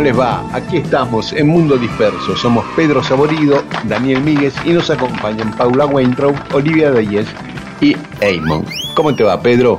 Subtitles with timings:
[0.00, 0.56] ¿Cómo les va?
[0.56, 2.34] Aquí estamos en Mundo Disperso.
[2.34, 7.26] Somos Pedro Saborido, Daniel Míguez y nos acompañan Paula Weintraub, Olivia Deyes
[7.82, 8.64] y Eamon.
[8.94, 9.78] ¿Cómo te va, Pedro?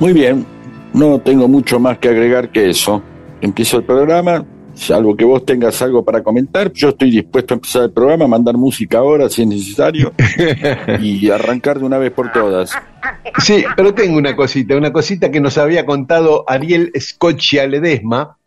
[0.00, 0.44] Muy bien,
[0.92, 3.04] no tengo mucho más que agregar que eso.
[3.40, 7.82] Empiezo el programa, salvo que vos tengas algo para comentar, yo estoy dispuesto a empezar
[7.84, 10.12] el programa, mandar música ahora si es necesario
[11.00, 12.72] y arrancar de una vez por todas.
[13.38, 18.38] Sí, pero tengo una cosita, una cosita que nos había contado Ariel Scoccia Ledesma,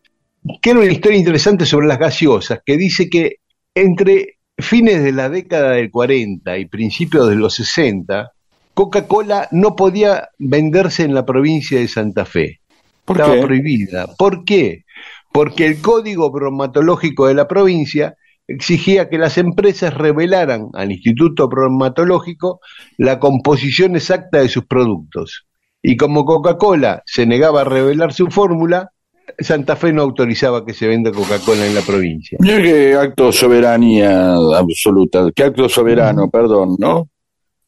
[0.61, 3.37] era una historia interesante sobre las gaseosas, que dice que
[3.73, 8.31] entre fines de la década del 40 y principios de los 60,
[8.73, 12.59] Coca-Cola no podía venderse en la provincia de Santa Fe.
[13.05, 13.41] ¿Por Estaba qué?
[13.41, 14.07] prohibida.
[14.17, 14.83] ¿Por qué?
[15.31, 18.15] Porque el código bromatológico de la provincia
[18.47, 22.59] exigía que las empresas revelaran al Instituto Bromatológico
[22.97, 25.45] la composición exacta de sus productos.
[25.81, 28.91] Y como Coca-Cola se negaba a revelar su fórmula,
[29.39, 32.37] Santa Fe no autorizaba que se venda Coca-Cola en la provincia.
[32.41, 37.09] Mira qué acto de soberanía absoluta, qué acto soberano, perdón, ¿no?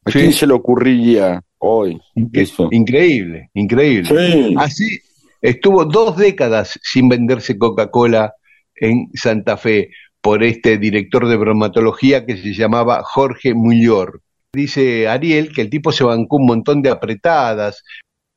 [0.06, 0.20] ¿A Sí.
[0.20, 2.00] quién se le ocurriría hoy
[2.34, 2.70] eso?
[2.72, 4.08] Increíble, increíble.
[4.08, 4.56] Sí.
[4.58, 5.00] Así
[5.42, 8.34] estuvo dos décadas sin venderse Coca-Cola
[8.76, 9.90] en Santa Fe
[10.22, 14.22] por este director de bromatología que se llamaba Jorge Mullor.
[14.54, 17.84] Dice Ariel que el tipo se bancó un montón de apretadas.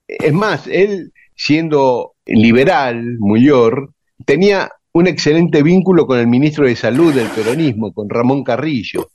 [0.08, 3.92] Es más, él siendo liberal, Mullor,
[4.24, 9.10] tenía un excelente vínculo con el ministro de Salud del peronismo, con Ramón Carrillo,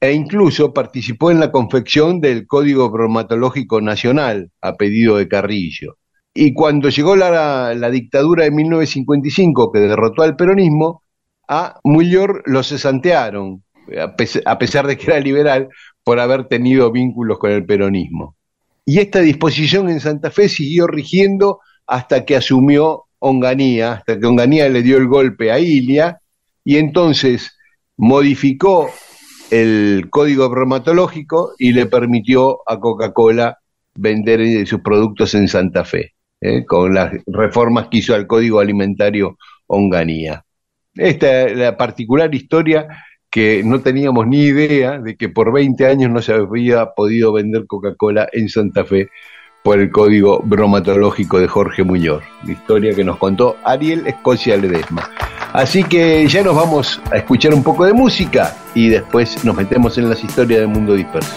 [0.00, 5.96] e incluso participó en la confección del Código Bromatológico Nacional a pedido de Carrillo.
[6.34, 11.02] Y cuando llegó la, la dictadura de 1955 que derrotó al peronismo,
[11.48, 13.62] a Mullor lo cesantearon,
[14.44, 15.68] a pesar de que era liberal,
[16.04, 18.36] por haber tenido vínculos con el peronismo.
[18.84, 24.68] Y esta disposición en Santa Fe siguió rigiendo hasta que asumió Onganía, hasta que Onganía
[24.68, 26.20] le dio el golpe a Ilia,
[26.64, 27.56] y entonces
[27.96, 28.90] modificó
[29.50, 33.58] el código bromatológico y le permitió a Coca-Cola
[33.94, 36.64] vender eh, sus productos en Santa Fe, ¿eh?
[36.66, 40.44] con las reformas que hizo al código alimentario Onganía.
[40.94, 42.88] Esta es la particular historia
[43.30, 47.66] que no teníamos ni idea de que por 20 años no se había podido vender
[47.66, 49.08] Coca-Cola en Santa Fe
[49.66, 52.22] por el código bromatológico de Jorge Muñoz.
[52.44, 55.10] La historia que nos contó Ariel Escocia Ledesma.
[55.52, 59.98] Así que ya nos vamos a escuchar un poco de música y después nos metemos
[59.98, 61.34] en las historias del mundo disperso.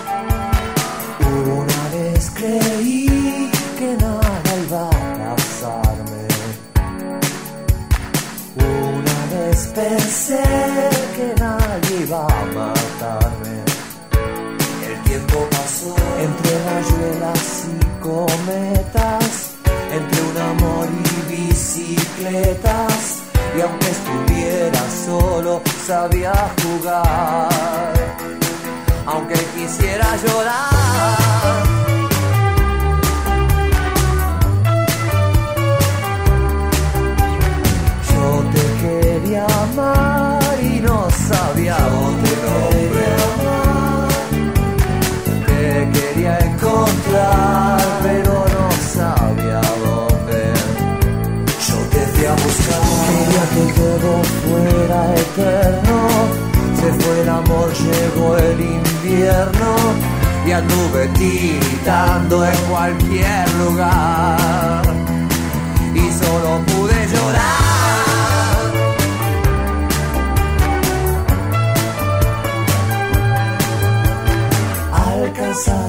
[23.57, 26.33] Y aunque estuviera solo, sabía
[26.63, 27.49] jugar
[29.11, 31.63] aunque quisiera llorar.
[38.11, 40.97] Yo te quería amar y no
[41.27, 42.31] sabía dónde
[43.29, 44.09] amar.
[45.47, 47.58] Te quería encontrar,
[53.79, 55.97] todo fuera eterno.
[56.79, 59.71] Se fue el amor, llegó el invierno.
[60.45, 64.83] Y anduve tiritando en cualquier lugar.
[65.93, 66.59] Y solo
[74.93, 75.88] Alcanzar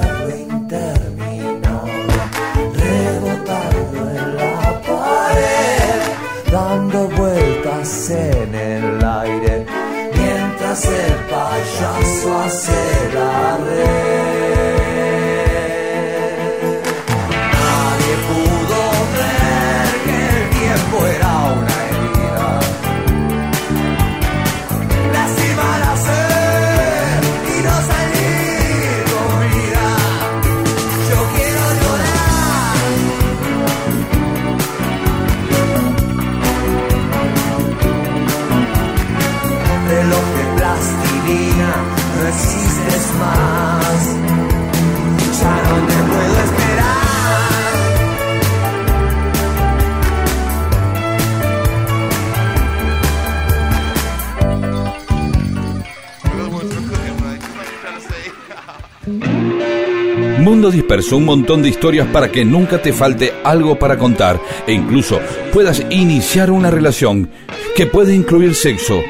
[60.91, 64.73] Mundo Disperso, un montón de historias para que nunca te falte algo para contar e
[64.73, 65.21] incluso
[65.53, 67.29] puedas iniciar una relación
[67.77, 69.01] que puede incluir sexo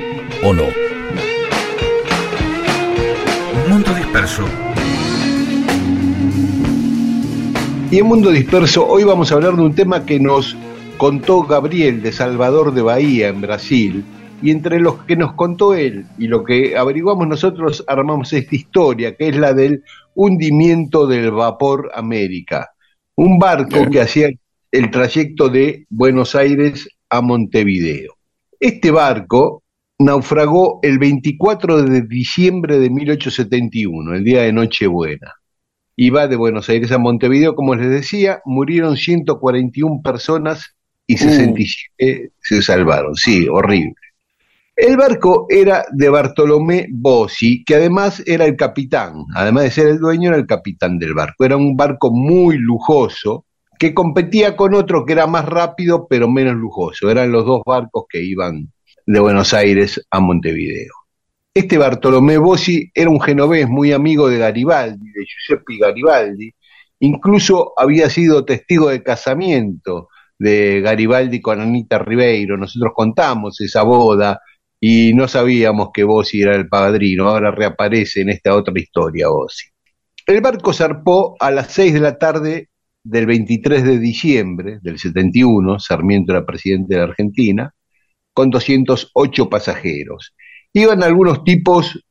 [0.44, 0.66] o no.
[3.68, 4.44] Mundo Disperso.
[7.90, 10.56] Y en Mundo Disperso, hoy vamos a hablar de un tema que nos
[10.98, 14.06] contó Gabriel de Salvador de Bahía, en Brasil.
[14.42, 19.16] Y entre los que nos contó él y lo que averiguamos nosotros, armamos esta historia,
[19.16, 19.84] que es la del
[20.16, 22.72] hundimiento del Vapor América.
[23.16, 23.92] Un barco Bien.
[23.92, 24.30] que hacía
[24.72, 28.14] el trayecto de Buenos Aires a Montevideo.
[28.60, 29.64] Este barco
[30.00, 35.34] naufragó el 24 de diciembre de 1871, el día de Nochebuena.
[35.96, 42.62] Iba de Buenos Aires a Montevideo, como les decía, murieron 141 personas y 67 se
[42.62, 43.16] salvaron.
[43.16, 43.94] Sí, horrible.
[44.82, 50.00] El barco era de Bartolomé Bossi, que además era el capitán, además de ser el
[50.00, 51.46] dueño, era el capitán del barco.
[51.46, 53.46] Era un barco muy lujoso
[53.78, 57.12] que competía con otro que era más rápido pero menos lujoso.
[57.12, 58.72] Eran los dos barcos que iban
[59.06, 60.94] de Buenos Aires a Montevideo.
[61.54, 66.52] Este Bartolomé Bossi era un genovés muy amigo de Garibaldi, de Giuseppe Garibaldi.
[67.02, 70.08] Incluso había sido testigo de casamiento
[70.40, 72.58] de Garibaldi con Anita Ribeiro.
[72.58, 74.42] Nosotros contamos esa boda
[74.84, 77.30] y no sabíamos que Bossi era el padrino.
[77.30, 79.70] Ahora reaparece en esta otra historia Bossi.
[80.26, 82.70] El barco zarpó a las 6 de la tarde
[83.04, 87.74] del 23 de diciembre del 71, Sarmiento era presidente de la Argentina,
[88.34, 90.34] con 208 pasajeros.
[90.74, 92.04] Iban algunos tipos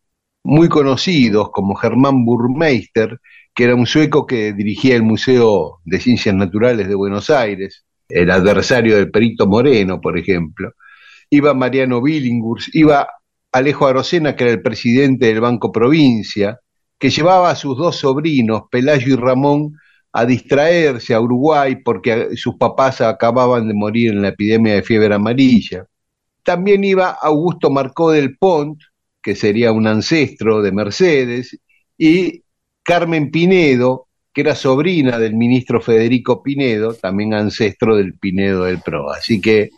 [0.45, 3.19] muy conocidos, como Germán Burmeister,
[3.55, 8.31] que era un sueco que dirigía el Museo de Ciencias Naturales de Buenos Aires, el
[8.31, 10.73] adversario del Perito Moreno, por ejemplo.
[11.31, 13.09] Iba Mariano Billinghurst, iba
[13.53, 16.59] Alejo Arocena, que era el presidente del Banco Provincia,
[16.99, 19.77] que llevaba a sus dos sobrinos, Pelayo y Ramón,
[20.13, 25.15] a distraerse a Uruguay porque sus papás acababan de morir en la epidemia de fiebre
[25.15, 25.87] amarilla.
[26.43, 28.81] También iba Augusto Marcó del Pont,
[29.23, 31.59] que sería un ancestro de Mercedes,
[31.97, 32.43] y
[32.83, 39.11] Carmen Pinedo, que era sobrina del ministro Federico Pinedo, también ancestro del Pinedo del PRO.
[39.11, 39.71] Así que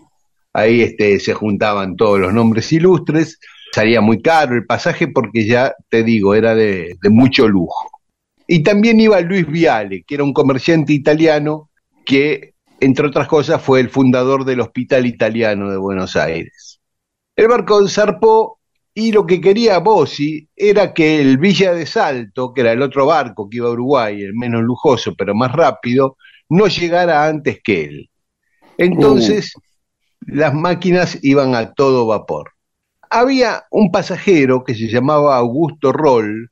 [0.52, 3.38] ahí este, se juntaban todos los nombres ilustres.
[3.73, 7.90] Salía muy caro el pasaje porque ya te digo, era de, mucho lujo.
[8.47, 11.71] Y también iba Luis Viale, que era un comerciante italiano
[12.04, 16.80] que, entre otras cosas, fue el fundador del Hospital Italiano de Buenos Aires.
[17.35, 18.59] El barco zarpó
[18.94, 23.06] y lo que quería Bossi era que el Villa de Salto, que era el otro
[23.06, 26.18] barco que iba a Uruguay, el menos lujoso pero más rápido,
[26.50, 28.11] no llegara antes que él.
[28.76, 29.54] Entonces,
[30.26, 32.52] las máquinas iban a todo vapor.
[33.10, 36.50] Había un pasajero que se llamaba Augusto Roll,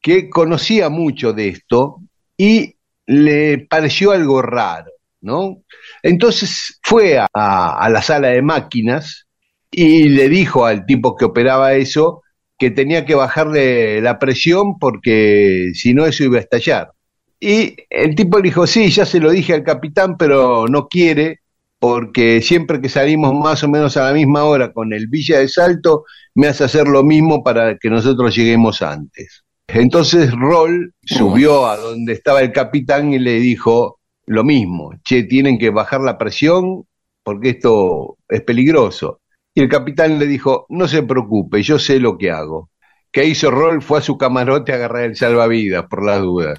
[0.00, 2.00] que conocía mucho de esto
[2.36, 5.62] y le pareció algo raro, ¿no?
[6.02, 9.26] Entonces fue a, a la sala de máquinas
[9.70, 12.22] y le dijo al tipo que operaba eso
[12.58, 16.92] que tenía que bajarle la presión porque si no eso iba a estallar.
[17.40, 21.40] Y el tipo le dijo, sí, ya se lo dije al capitán, pero no quiere,
[21.78, 25.48] porque siempre que salimos más o menos a la misma hora con el Villa de
[25.48, 26.04] Salto,
[26.34, 29.44] me hace hacer lo mismo para que nosotros lleguemos antes.
[29.68, 35.58] Entonces Roll subió a donde estaba el capitán y le dijo lo mismo, che, tienen
[35.58, 36.84] que bajar la presión
[37.22, 39.20] porque esto es peligroso.
[39.54, 42.70] Y el capitán le dijo, no se preocupe, yo sé lo que hago.
[43.12, 43.82] ¿Qué hizo Roll?
[43.82, 46.58] Fue a su camarote a agarrar el salvavidas, por las dudas.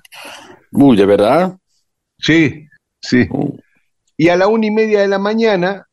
[0.71, 1.57] Uy, ¿de verdad?
[2.17, 2.67] Sí,
[3.01, 3.27] sí.
[3.31, 3.57] Uh,
[4.19, 5.87] Y a la una y media de la mañana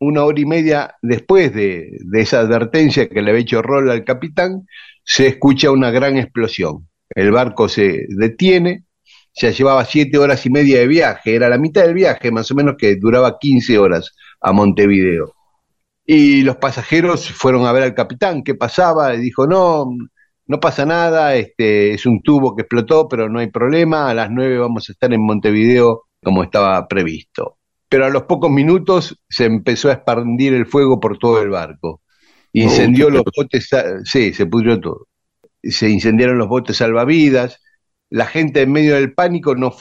[0.00, 4.66] una hora y media después de, esa advertencia que le había hecho Roll al capitán,
[5.02, 6.90] se escucha una gran explosión.
[7.08, 8.84] El barco se detiene,
[9.32, 12.54] ya llevaba siete horas y media de viaje, era la mitad del viaje más o
[12.54, 15.32] menos que duraba 15 horas a Montevideo.
[16.04, 19.86] Y los pasajeros fueron a ver al capitán qué pasaba, y dijo, no,
[20.46, 24.30] no pasa nada, este, es un tubo que explotó, pero no hay problema, a las
[24.30, 27.59] nueve vamos a estar en Montevideo como estaba previsto.
[27.90, 32.02] Pero a los pocos minutos se empezó a expandir el fuego por todo el barco.
[32.54, 33.70] Incendió Oh, qué los botes,
[34.04, 35.08] sí, se pudrió todo.
[35.62, 37.60] Se incendiaron los botes salvavidas,
[38.10, 39.74] la gente en medio del pánico no,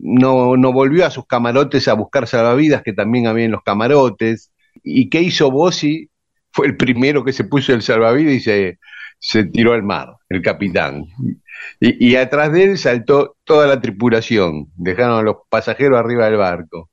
[0.00, 4.52] no, no volvió a sus camarotes a buscar salvavidas, que también había en los camarotes.
[4.82, 6.10] ¿Y qué hizo Bossi?
[6.52, 8.78] Fue el primero que se puso el salvavidas y se,
[9.20, 11.06] se tiró al mar, el capitán.
[11.80, 16.36] Y, y atrás de él saltó toda la tripulación, dejaron a los pasajeros arriba del
[16.38, 16.90] barco.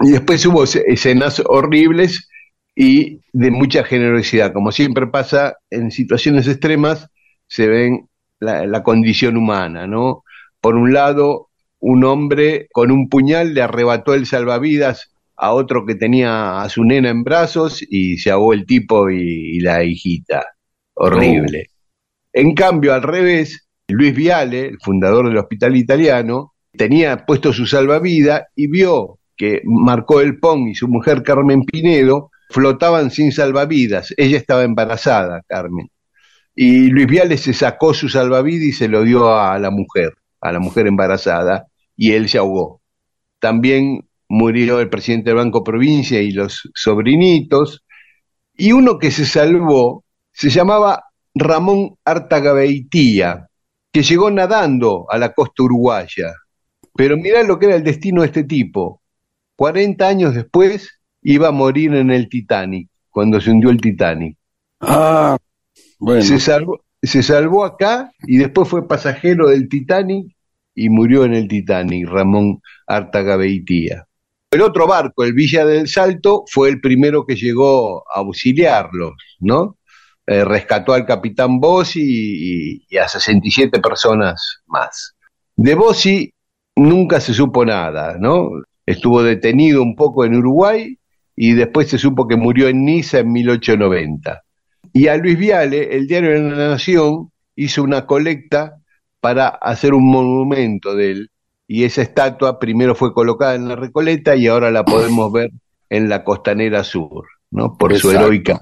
[0.00, 2.28] Y después hubo esce- escenas horribles
[2.74, 4.52] y de mucha generosidad.
[4.52, 7.08] Como siempre pasa en situaciones extremas,
[7.46, 8.08] se ven
[8.40, 10.22] la, la condición humana, ¿no?
[10.60, 11.48] Por un lado,
[11.80, 16.84] un hombre con un puñal le arrebató el salvavidas a otro que tenía a su
[16.84, 20.44] nena en brazos y se ahogó el tipo y, y la hijita.
[20.94, 21.70] Horrible.
[22.32, 28.44] En cambio, al revés, Luis Viale, el fundador del hospital italiano, tenía puesto su salvavidas
[28.54, 34.14] y vio que Marco El Pon y su mujer Carmen Pinedo flotaban sin salvavidas.
[34.16, 35.90] Ella estaba embarazada, Carmen.
[36.54, 40.52] Y Luis Viale se sacó su salvavidas y se lo dio a la mujer, a
[40.52, 41.66] la mujer embarazada,
[41.96, 42.80] y él se ahogó.
[43.38, 47.84] También murió el presidente del Banco Provincia y los sobrinitos.
[48.56, 53.48] Y uno que se salvó se llamaba Ramón Artagabeitía,
[53.92, 56.32] que llegó nadando a la costa uruguaya.
[56.94, 59.02] Pero mirá lo que era el destino de este tipo.
[59.56, 64.36] 40 años después iba a morir en el Titanic, cuando se hundió el Titanic.
[64.80, 65.36] Ah,
[65.98, 66.22] bueno.
[66.22, 70.36] Se salvó, se salvó acá y después fue pasajero del Titanic
[70.74, 74.06] y murió en el Titanic, Ramón Artagabeitía.
[74.50, 79.78] El otro barco, el Villa del Salto, fue el primero que llegó a auxiliarlos, ¿no?
[80.26, 85.14] Eh, rescató al capitán Bossi y, y a 67 personas más.
[85.56, 86.32] De Bossi
[86.76, 88.50] nunca se supo nada, ¿no?
[88.86, 90.96] Estuvo detenido un poco en Uruguay
[91.34, 94.42] y después se supo que murió en Niza en 1890.
[94.92, 98.78] Y a Luis Viale, el diario de la Nación hizo una colecta
[99.20, 101.30] para hacer un monumento de él.
[101.68, 105.50] Y esa estatua primero fue colocada en la Recoleta y ahora la podemos ver
[105.90, 107.76] en la Costanera Sur, ¿no?
[107.76, 108.60] Por su heroica.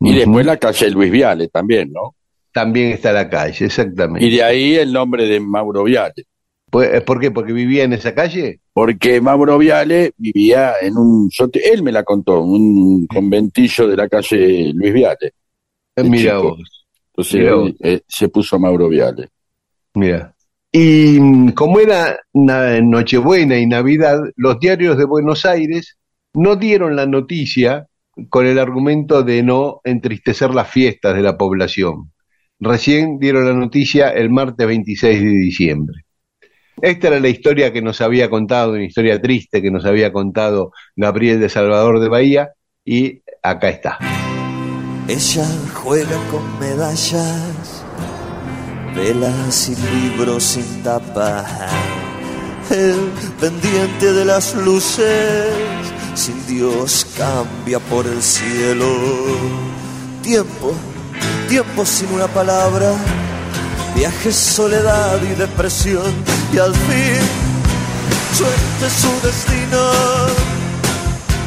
[0.00, 2.14] Y después la calle Luis Viale también, ¿no?
[2.52, 4.24] También está la calle, exactamente.
[4.24, 6.26] Y de ahí el nombre de Mauro Viale.
[6.70, 7.30] Pues, ¿Por qué?
[7.30, 8.60] ¿Porque vivía en esa calle?
[8.74, 11.30] Porque Mauro Viale vivía en un...
[11.52, 15.32] Él me la contó, un conventillo de la calle Luis Viale.
[15.96, 16.56] Eh, Mira chico.
[16.56, 17.72] vos, Entonces vos.
[17.80, 19.28] eh, se puso Mauro Viale.
[19.94, 20.34] mira.
[20.74, 25.98] Y mm, como era na- Nochebuena y Navidad, los diarios de Buenos Aires
[26.32, 27.86] no dieron la noticia
[28.30, 32.10] con el argumento de no entristecer las fiestas de la población.
[32.58, 36.04] Recién dieron la noticia el martes 26 de diciembre.
[36.80, 40.72] Esta era la historia que nos había contado, una historia triste que nos había contado
[40.96, 42.52] Gabriel de Salvador de Bahía,
[42.84, 43.98] y acá está.
[45.08, 47.84] Ella juega con medallas,
[48.94, 51.44] velas y libros sin tapa.
[52.70, 53.10] El
[53.40, 55.52] pendiente de las luces,
[56.14, 58.86] sin Dios cambia por el cielo.
[60.22, 60.72] Tiempo,
[61.48, 62.94] tiempo sin una palabra,
[63.94, 66.12] viaje, soledad y depresión.
[66.52, 67.22] Y al fin,
[68.36, 69.82] suerte su destino,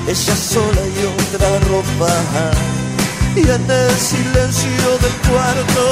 [0.08, 2.14] ella sola y otra ropa
[3.36, 5.86] y en el silencio del cuarto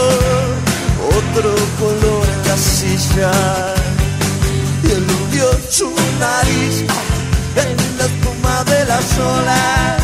[1.09, 2.57] otro color en la
[4.83, 6.85] y eludió su nariz
[7.55, 10.01] en la espuma de las olas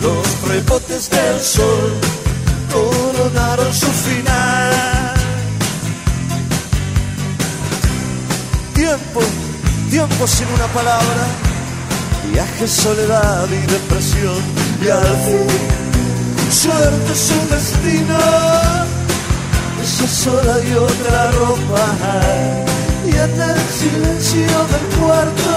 [0.00, 2.13] los rebotes del sol
[2.74, 5.14] coronaron su final.
[8.74, 9.20] Tiempo
[9.94, 11.24] tiempo sin una palabra.
[12.32, 14.42] Viaje, soledad y depresión,
[14.84, 18.18] y al fin, suerte su destino,
[19.82, 21.84] ella sola y otra ropa,
[23.06, 25.54] y en el silencio del cuarto,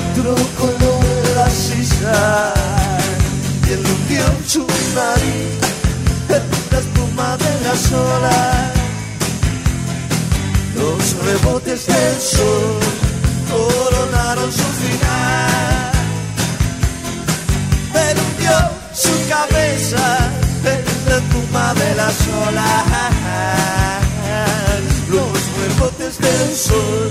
[0.00, 2.54] otro color en la silla,
[3.68, 5.71] y su nariz en
[6.70, 8.70] la espuma de las olas,
[10.74, 12.80] los rebotes del sol
[13.50, 15.92] coronaron su final.
[17.92, 18.22] Pero
[18.94, 20.30] su cabeza
[20.64, 22.84] en la espuma de las olas,
[25.10, 27.10] los rebotes del sol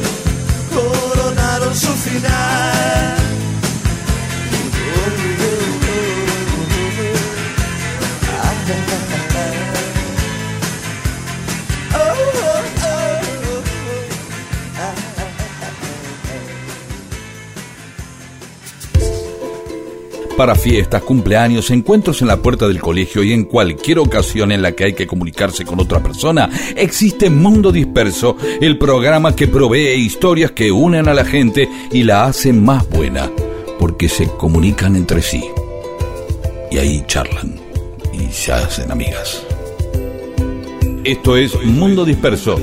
[0.74, 3.21] coronaron su final.
[20.42, 24.72] Para fiestas, cumpleaños, encuentros en la puerta del colegio y en cualquier ocasión en la
[24.72, 30.50] que hay que comunicarse con otra persona, existe Mundo Disperso, el programa que provee historias
[30.50, 33.30] que unen a la gente y la hacen más buena,
[33.78, 35.44] porque se comunican entre sí.
[36.72, 37.61] Y ahí charlan
[38.22, 39.46] y se hacen amigas.
[41.04, 42.60] Esto es Mundo Disperso,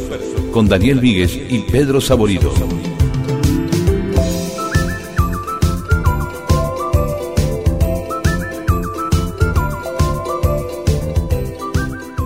[0.53, 2.53] con Daniel Víguez y Pedro Saborido.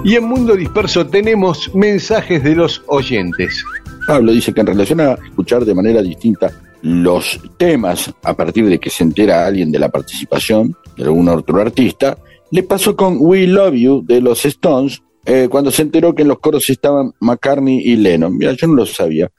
[0.05, 3.65] Y en Mundo Disperso tenemos mensajes de los oyentes.
[4.07, 6.51] Pablo dice que en relación a escuchar de manera distinta
[6.83, 11.61] los temas a partir de que se entera alguien de la participación de algún otro
[11.61, 12.19] artista,
[12.52, 16.28] le pasó con We Love You de los Stones eh, cuando se enteró que en
[16.28, 18.37] los coros estaban McCartney y Lennon.
[18.37, 19.30] Mira, yo no lo sabía.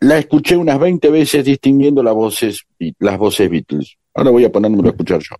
[0.00, 2.64] La escuché unas 20 veces distinguiendo las voces,
[2.98, 3.96] las voces Beatles.
[4.14, 5.36] Ahora voy a ponérmelo a escuchar yo.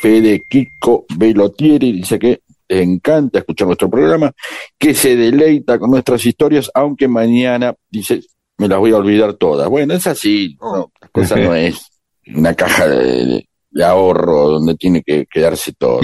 [0.00, 4.32] Fede Kiko Velotieri dice que le encanta escuchar nuestro programa,
[4.78, 8.20] que se deleita con nuestras historias, aunque mañana dice,
[8.58, 9.68] me las voy a olvidar todas.
[9.68, 11.84] Bueno, es así, no, la cosa no es
[12.32, 13.48] una caja de, de
[13.82, 16.00] ahorro donde tiene que quedarse todo.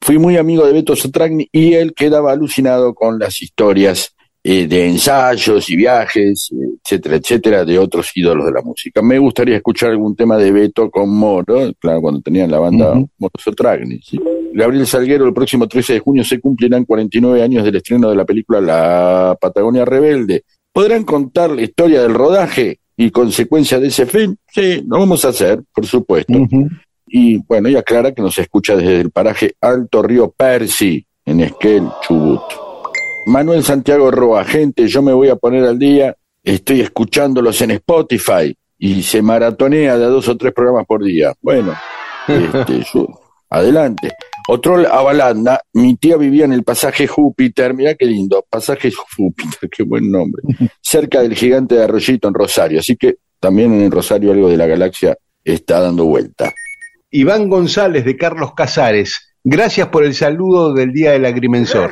[0.00, 4.14] Fui muy amigo de Beto Sotragni y él quedaba alucinado con las historias
[4.46, 6.50] eh, de ensayos y viajes,
[6.84, 9.00] etcétera, etcétera, de otros ídolos de la música.
[9.00, 13.32] Me gustaría escuchar algún tema de Beto con Moro, claro, cuando tenían la banda Moro
[13.38, 14.00] Sotragni.
[14.02, 14.20] ¿sí?
[14.52, 18.26] Gabriel Salguero, el próximo 13 de junio se cumplirán 49 años del estreno de la
[18.26, 20.44] película La Patagonia Rebelde.
[20.70, 24.36] ¿Podrán contar la historia del rodaje y consecuencia de ese film?
[24.52, 26.32] Sí, lo vamos a hacer, por supuesto.
[27.06, 31.84] Y bueno, y aclara que nos escucha desde el paraje Alto Río Percy, en Esquel,
[32.02, 32.40] Chubut.
[33.26, 38.54] Manuel Santiago Roa, gente, yo me voy a poner al día, estoy escuchándolos en Spotify
[38.78, 41.32] y se maratonea de a dos o tres programas por día.
[41.40, 41.72] Bueno,
[42.28, 43.08] este, yo-
[43.48, 44.10] adelante.
[44.46, 49.82] Otro Avalanda, mi tía vivía en el pasaje Júpiter, mira qué lindo, pasaje Júpiter, qué
[49.82, 50.42] buen nombre,
[50.82, 54.66] cerca del gigante de Arroyito en Rosario, así que también en Rosario algo de la
[54.66, 56.52] galaxia está dando vuelta.
[57.10, 61.90] Iván González de Carlos Casares, gracias por el saludo del Día del Agrimensor.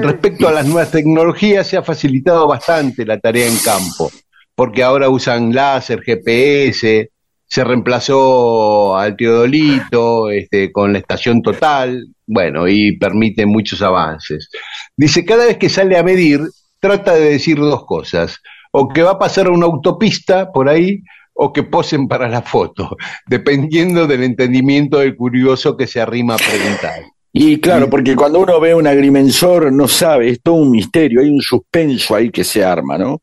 [0.00, 4.10] Respecto a las nuevas tecnologías, se ha facilitado bastante la tarea en campo,
[4.54, 7.10] porque ahora usan láser, GPS,
[7.46, 14.48] se reemplazó al Teodolito este, con la estación total, bueno, y permite muchos avances.
[14.96, 16.40] Dice, cada vez que sale a medir,
[16.80, 18.38] trata de decir dos cosas,
[18.72, 21.02] o que va a pasar una autopista por ahí,
[21.34, 26.38] o que posen para la foto, dependiendo del entendimiento del curioso que se arrima a
[26.38, 27.02] preguntar.
[27.36, 31.28] Y claro, porque cuando uno ve un agrimensor no sabe, es todo un misterio, hay
[31.28, 33.22] un suspenso ahí que se arma, ¿no?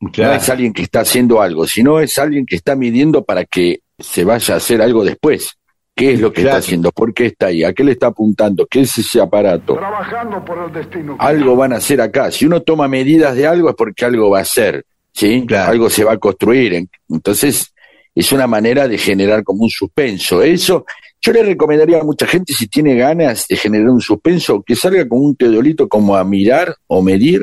[0.00, 3.80] No es alguien que está haciendo algo, sino es alguien que está midiendo para que
[3.98, 5.54] se vaya a hacer algo después.
[5.96, 6.58] ¿Qué es lo que Claro.
[6.58, 6.92] está haciendo?
[6.92, 7.64] ¿Por qué está ahí?
[7.64, 8.64] ¿A qué le está apuntando?
[8.70, 9.74] ¿Qué es ese aparato?
[9.74, 11.16] Trabajando por el destino.
[11.18, 12.30] Algo van a hacer acá.
[12.30, 15.44] Si uno toma medidas de algo es porque algo va a hacer, ¿sí?
[15.44, 15.72] Claro.
[15.72, 16.74] Algo se va a construir.
[16.74, 17.74] En- Entonces,
[18.18, 20.42] es una manera de generar como un suspenso.
[20.42, 20.84] Eso,
[21.20, 25.08] yo le recomendaría a mucha gente, si tiene ganas de generar un suspenso, que salga
[25.08, 27.40] con un teodolito como a mirar o medir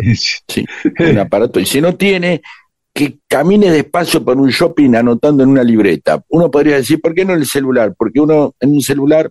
[0.48, 0.66] Sí,
[1.00, 1.62] un aparato.
[1.62, 2.42] Y si no tiene,
[2.94, 6.22] que camine despacio por un shopping anotando en una libreta.
[6.28, 7.94] Uno podría decir, ¿por qué no en el celular?
[7.98, 9.30] Porque uno en un celular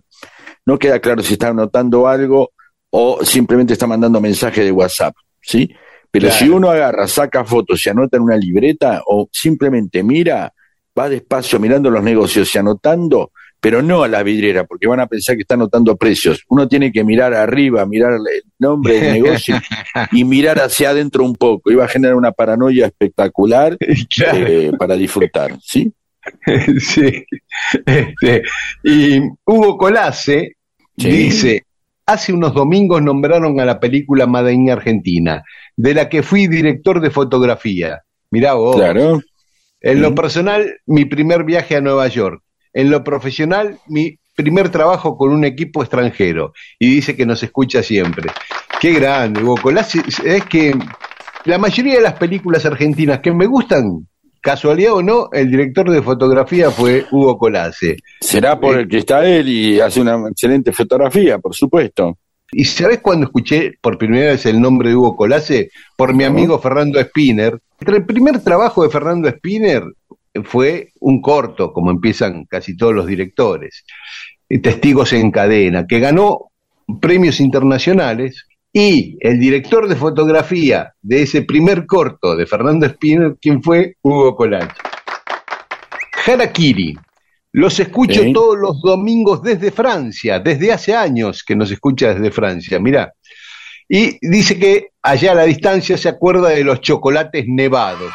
[0.65, 2.51] no queda claro si está anotando algo
[2.89, 5.69] o simplemente está mandando mensaje de WhatsApp, ¿sí?
[6.09, 6.39] Pero Claro.
[6.39, 10.51] si uno agarra, saca fotos y anota en una libreta o simplemente mira,
[10.97, 15.07] va despacio mirando los negocios y anotando, pero no a la vidriera, porque van a
[15.07, 16.43] pensar que está anotando precios.
[16.49, 19.55] Uno tiene que mirar arriba, mirar el nombre del negocio
[20.11, 21.71] y mirar hacia adentro un poco.
[21.71, 23.77] Y va a generar una paranoia espectacular
[24.15, 24.47] Claro.
[24.47, 25.91] eh, para disfrutar, ¿sí?
[26.79, 27.25] sí.
[27.85, 28.43] Este,
[28.83, 30.53] y Hugo Colase
[30.97, 31.09] Sí.
[31.09, 31.63] dice,
[32.05, 35.43] hace unos domingos nombraron a la película Made in Argentina,
[35.75, 38.01] de la que fui director de fotografía.
[38.31, 38.77] Mirá vos.
[38.77, 39.19] Claro.
[39.85, 42.41] En lo personal, mi primer viaje a Nueva York.
[42.73, 46.53] En lo profesional, mi primer trabajo con un equipo extranjero.
[46.79, 48.31] Y dice que nos escucha siempre.
[48.81, 50.01] Qué grande, Hugo Colase.
[50.23, 50.73] Es que
[51.43, 54.07] la mayoría de las películas argentinas que me gustan,
[54.41, 57.97] casualidad o no, el director de fotografía fue Hugo Colase.
[58.21, 62.17] Será por el que está él y hace una excelente fotografía, por supuesto.
[62.51, 65.71] ¿Y sabes cuándo escuché por primera vez el nombre de Hugo Colase?
[65.95, 67.59] Por mi amigo Fernando Spinner.
[67.85, 69.83] El primer trabajo de Fernando Spinner
[70.43, 73.83] fue un corto, como empiezan casi todos los directores,
[74.61, 76.51] Testigos en Cadena, que ganó
[77.01, 83.63] premios internacionales y el director de fotografía de ese primer corto de Fernando Spinner, ¿quién
[83.63, 83.95] fue?
[84.01, 84.73] Hugo Colase.
[86.25, 86.97] Harakiri,
[87.57, 92.79] los escucho todos los domingos desde Francia, desde hace años que nos escucha desde Francia,
[92.79, 93.13] mirá.
[93.87, 98.11] Y dice que allá a la distancia se acuerda de los chocolates nevados.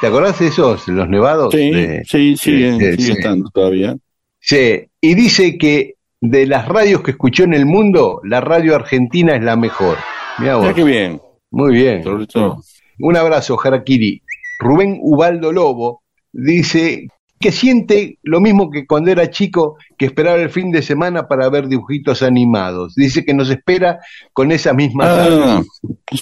[0.00, 1.52] ¿Te acordás de esos, los nevados?
[1.52, 3.12] Sí, De- sí, siguen, sigue sí.
[3.12, 3.96] estando todavía.
[4.38, 9.34] Sí, y dice que de las radios que escuchó en el mundo, la radio argentina
[9.34, 9.96] es la mejor.
[10.38, 10.62] Mirá vos.
[10.64, 12.02] Mira qué bien, Muy bien.
[12.04, 12.62] sobre todo.
[13.00, 14.22] Un abrazo, Harakiri.
[14.60, 16.02] Rubén Ubaldo Lobo
[16.32, 17.08] dice
[17.44, 21.46] que siente lo mismo que cuando era chico, que esperaba el fin de semana para
[21.50, 22.94] ver dibujitos animados.
[22.94, 24.00] Dice que nos espera
[24.32, 25.62] con esa misma Ah,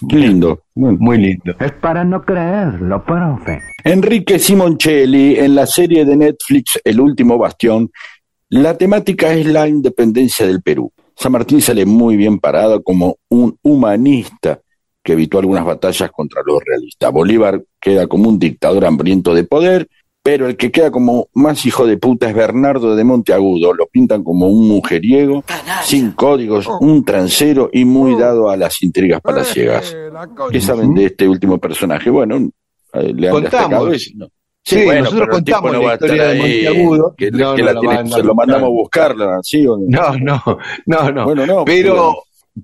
[0.09, 0.65] qué lindo.
[0.75, 1.55] Muy lindo.
[1.61, 3.61] Es para no creerlo, profe.
[3.85, 7.93] Enrique Simoncelli, en la serie de Netflix El último bastión,
[8.49, 10.93] la temática es la independencia del Perú.
[11.15, 14.59] San Martín sale muy bien parado como un humanista
[15.05, 17.13] que evitó algunas batallas contra los realistas.
[17.13, 19.87] Bolívar queda como un dictador hambriento de poder,
[20.23, 23.75] pero el que queda como más hijo de puta es Bernardo de Monteagudo.
[23.75, 25.43] Lo pintan como un mujeriego,
[25.85, 29.97] sin códigos, un transero y muy dado a las intrigas palaciegas.
[30.51, 32.09] ¿Qué saben de este último personaje?
[32.11, 32.37] Bueno,
[32.95, 33.43] eh, le han Contamos.
[33.43, 34.29] destacado eso, ¿no?
[34.65, 37.15] Sí, nosotros pero el tipo contamos la va a estar historia de Monteagudo.
[37.17, 39.13] que, No, que no la la tiene- se lo mandamos a buscar.
[39.17, 39.87] buscarla, ¿sí o no?
[39.89, 41.25] No, no, no, no.
[41.25, 42.15] Bueno, no, Pero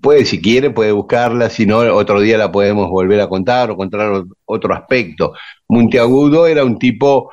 [0.01, 3.77] puede, si quiere, puede buscarla, si no, otro día la podemos volver a contar o
[3.77, 5.33] contar otro aspecto.
[5.69, 7.31] Monteagudo era un tipo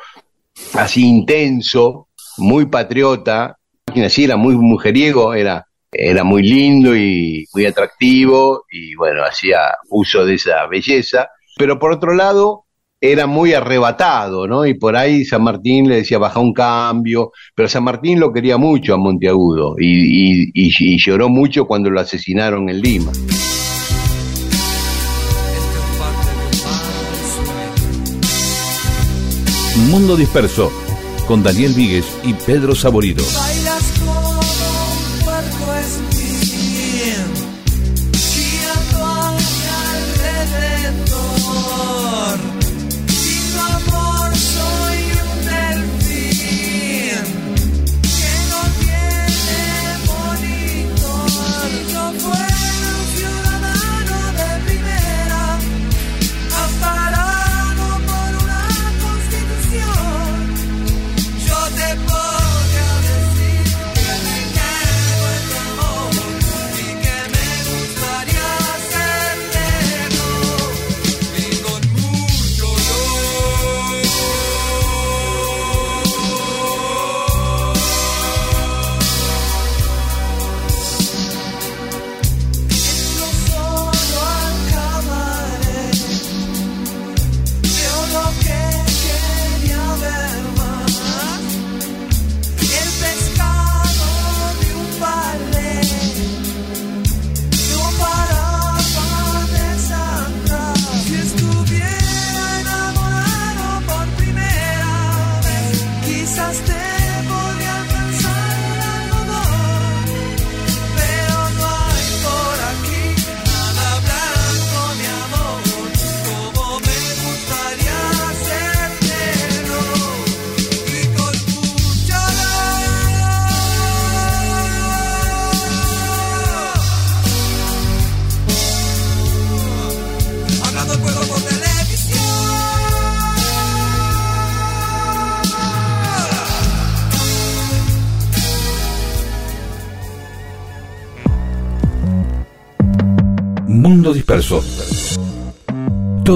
[0.74, 3.58] así intenso, muy patriota,
[4.04, 10.26] así era muy mujeriego, era, era muy lindo y muy atractivo y bueno, hacía uso
[10.26, 11.30] de esa belleza.
[11.58, 12.65] Pero por otro lado,
[13.12, 14.66] era muy arrebatado, ¿no?
[14.66, 18.58] Y por ahí San Martín le decía, baja un cambio, pero San Martín lo quería
[18.58, 23.12] mucho a Monteagudo y, y- y- y lloró mucho cuando lo asesinaron en Lima.
[29.90, 30.72] Mundo Disperso,
[31.28, 33.24] con Daniel Víguez y Pedro Saborido.
[33.36, 33.95] Bailas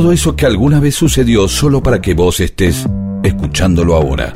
[0.10, 2.84] Todo eso que alguna vez sucedió solo para que vos estés
[3.22, 4.34] escuchándolo ahora.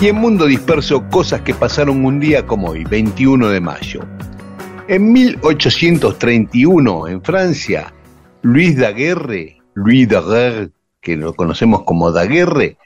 [0.00, 4.06] Y en Mundo Disperso, cosas que pasaron un día como hoy, 21 de mayo.
[4.86, 7.92] En 1831, en Francia,
[8.42, 12.76] Luis Daguerre, Louis Daguerre, que lo conocemos como Daguerre,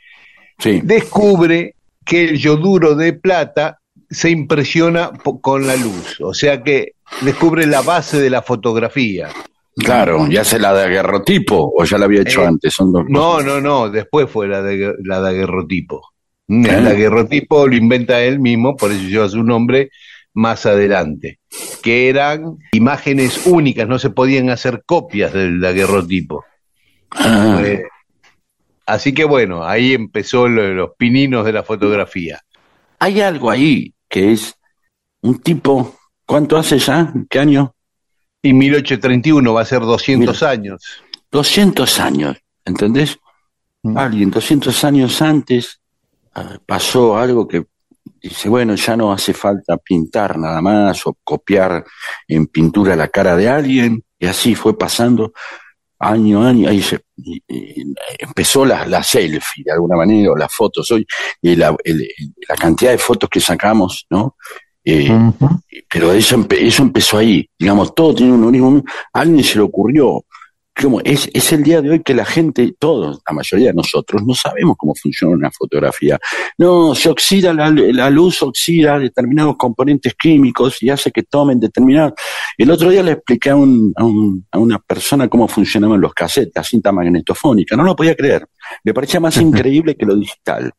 [0.58, 0.80] Sí.
[0.82, 3.78] descubre que el yoduro de plata
[4.08, 5.10] se impresiona
[5.42, 9.28] con la luz, o sea que descubre la base de la fotografía.
[9.76, 12.72] Claro, ya se la de aguerrotipo o ya la había hecho Eh, antes.
[12.72, 16.12] Son dos No, no, no, después fue la, de, la daguerrotipo.
[16.48, 16.80] Mm, El Ah.
[16.90, 19.90] daguerrotipo lo inventa él mismo, por eso lleva su nombre
[20.32, 21.40] más adelante,
[21.82, 26.44] que eran imágenes únicas, no se podían hacer copias del daguerrotipo.
[27.10, 27.82] Ah, Eh,
[28.86, 32.40] así que bueno, ahí empezó lo- los pininos de la fotografía.
[32.98, 34.54] hay algo ahí que es
[35.22, 35.94] un tipo,
[36.26, 37.12] ¿cuánto hace ya?
[37.30, 37.74] ¿Qué año?
[38.42, 40.82] Y 1831 va a ser 200 años.
[41.30, 43.18] 200 años, ¿entendés?
[43.82, 43.96] Mm.
[43.98, 45.80] Alguien 200 años antes
[46.34, 47.64] ah, pasó algo que
[48.22, 51.84] dice, bueno, ya no hace falta pintar nada más o copiar
[52.28, 55.32] en pintura la cara de alguien, y así fue pasando
[55.98, 60.36] año a año, ahí se, y- y empezó la, la selfie de alguna manera, o
[60.36, 61.06] las fotos hoy,
[61.42, 62.08] y la, el-
[62.48, 64.36] la cantidad de fotos que sacamos, ¿no?
[64.88, 65.10] Eh,
[65.92, 69.62] pero eso, empe- eso empezó ahí, digamos, todo tiene un origen, a alguien se le
[69.62, 70.24] ocurrió,
[70.80, 74.22] como es, es el día de hoy que la gente, todos, la mayoría de nosotros,
[74.24, 76.18] no sabemos cómo funciona una fotografía.
[76.58, 82.12] No, se oxida la, la luz, oxida determinados componentes químicos y hace que tomen determinados.
[82.58, 86.12] El otro día le expliqué a, un, a, un- a una persona cómo funcionaban los
[86.12, 88.46] cassettes, la cinta magnetofónica, no lo podía creer.
[88.84, 90.70] Me parecía más increíble que lo digital.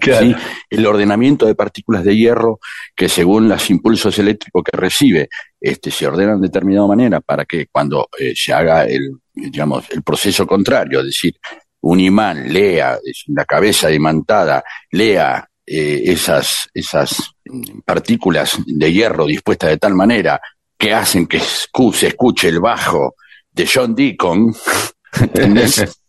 [0.00, 0.34] ¿Sí?
[0.70, 2.60] El ordenamiento de partículas de hierro
[2.94, 5.28] que según los impulsos eléctricos que recibe,
[5.60, 10.02] este, se ordenan de determinada manera para que cuando eh, se haga el, digamos, el
[10.02, 11.36] proceso contrario, es decir,
[11.80, 19.70] un imán lea, la cabeza imantada, lea eh, esas, esas mm, partículas de hierro dispuestas
[19.70, 20.40] de tal manera
[20.76, 23.14] que hacen que se escuche el bajo
[23.50, 24.54] de John Deacon,
[25.20, 25.84] ¿entendés?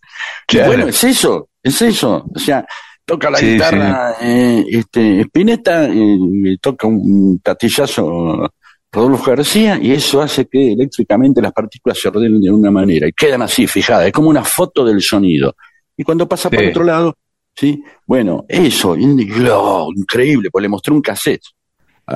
[0.47, 0.67] Claro.
[0.67, 2.23] bueno, es eso, es eso.
[2.33, 2.65] O sea,
[3.05, 8.51] toca la Sí, guitarra eh, este, Spinetta, eh, toca un tatillazo
[8.91, 13.11] Rodolfo García y eso hace que eléctricamente las partículas se ordenen de una manera y
[13.13, 15.55] quedan así fijadas, es como una foto del sonido.
[15.97, 17.15] Y cuando pasa por otro lado,
[17.55, 17.81] ¿sí?
[18.05, 21.43] Bueno, eso, oh, increíble, pues le mostré un cassette.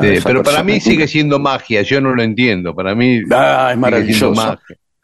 [0.02, 2.75] Sí, pero para mí sigue siendo magia, yo no lo entiendo.
[2.75, 4.34] Para mí Ah, es maravilloso.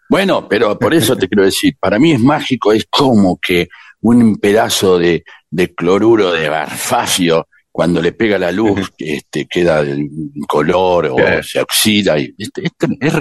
[0.08, 3.68] Bueno, pero por eso te quiero decir, para mí es mágico, es como que
[4.02, 5.24] un pedazo de,
[5.56, 11.44] de cloruro de barfacio, cuando le pega la luz, este, queda un color o Claro.
[11.44, 12.20] se oxida.
[12.20, 13.14] Y, este, este es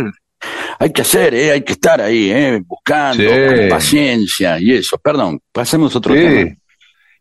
[0.80, 1.52] hay que hacer, ¿eh?
[1.52, 2.60] hay que estar ahí, ¿eh?
[2.66, 3.28] buscando, Sí.
[3.56, 4.98] con paciencia y eso.
[4.98, 6.20] Perdón, pasemos otro Sí.
[6.20, 6.56] tema.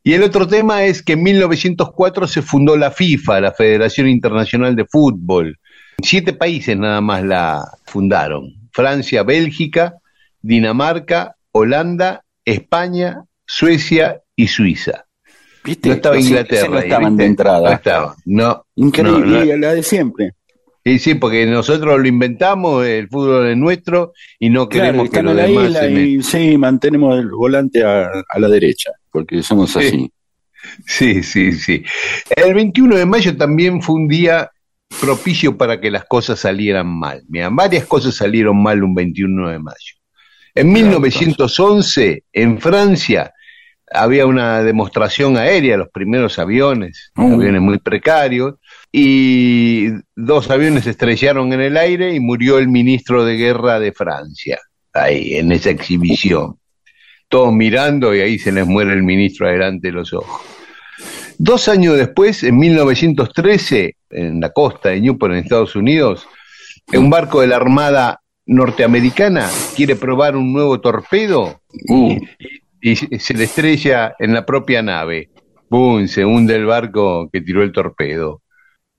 [0.03, 4.75] Y el otro tema es que en 1904 se fundó la FIFA, la Federación Internacional
[4.75, 5.57] de Fútbol.
[6.01, 8.49] Siete países nada más la fundaron.
[8.71, 9.93] Francia, Bélgica,
[10.41, 15.05] Dinamarca, Holanda, España, Suecia y Suiza.
[15.63, 15.89] ¿Viste?
[15.89, 16.67] No estaba Inglaterra.
[16.69, 17.69] No estaban de entrada.
[17.69, 18.15] No estaba.
[18.25, 20.31] No, Increíble, No, la de siempre.
[20.83, 25.23] Y sí, porque nosotros lo inventamos, el fútbol es nuestro y no Claro, queremos que
[25.23, 29.41] los en la demás isla se sí, mantenemos el volante a, a la derecha, porque
[29.41, 29.79] somos Sí.
[29.79, 30.11] así.
[30.85, 31.83] Sí, sí, sí.
[32.35, 34.49] El 21 de mayo también fue un día
[34.99, 37.23] propicio para que las cosas salieran mal.
[37.29, 39.95] Mira, varias cosas salieron mal un 21 de mayo.
[40.55, 43.33] En 1911, en Francia,
[43.93, 48.55] había una demostración aérea, los primeros aviones, aviones muy precarios,
[48.91, 53.91] y dos aviones se estrellaron en el aire y murió el ministro de guerra de
[53.91, 54.59] Francia,
[54.93, 56.57] ahí, en esa exhibición.
[57.27, 60.41] Todos mirando y ahí se les muere el ministro adelante de los ojos.
[61.37, 66.27] Dos años después, en 1913, en la costa de Newport, en Estados Unidos,
[66.93, 72.62] un barco de la Armada norteamericana quiere probar un nuevo torpedo Uh, y
[73.19, 75.29] se le estrella en la propia nave.
[75.69, 76.07] ¡Bum!
[76.07, 78.41] Se hunde el barco que tiró el torpedo.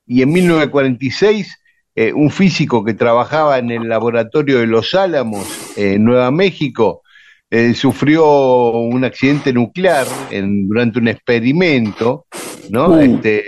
[0.07, 1.59] Y en 1946,
[1.95, 7.03] eh, un físico que trabajaba en el laboratorio de Los Álamos, eh, en Nueva México,
[7.51, 12.27] eh, sufrió un accidente nuclear en- durante un experimento,
[12.71, 12.89] ¿no?
[12.89, 12.99] Uh.
[13.01, 13.45] Este,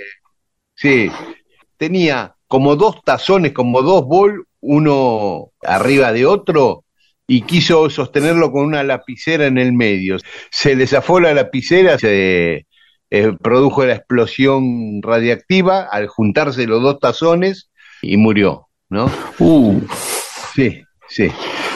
[0.75, 1.11] sí,
[1.77, 6.85] tenía como dos tazones, como dos bol, uno arriba de otro,
[7.27, 10.17] y quiso sostenerlo con una lapicera en el medio.
[10.51, 12.67] Se le zafó la lapicera, se
[13.11, 17.71] eh, produjo la explosión radiactiva al juntarse los dos tazones
[18.03, 19.11] y murió, ¿no?
[19.39, 19.81] uh,
[20.55, 21.31] Sí, sí.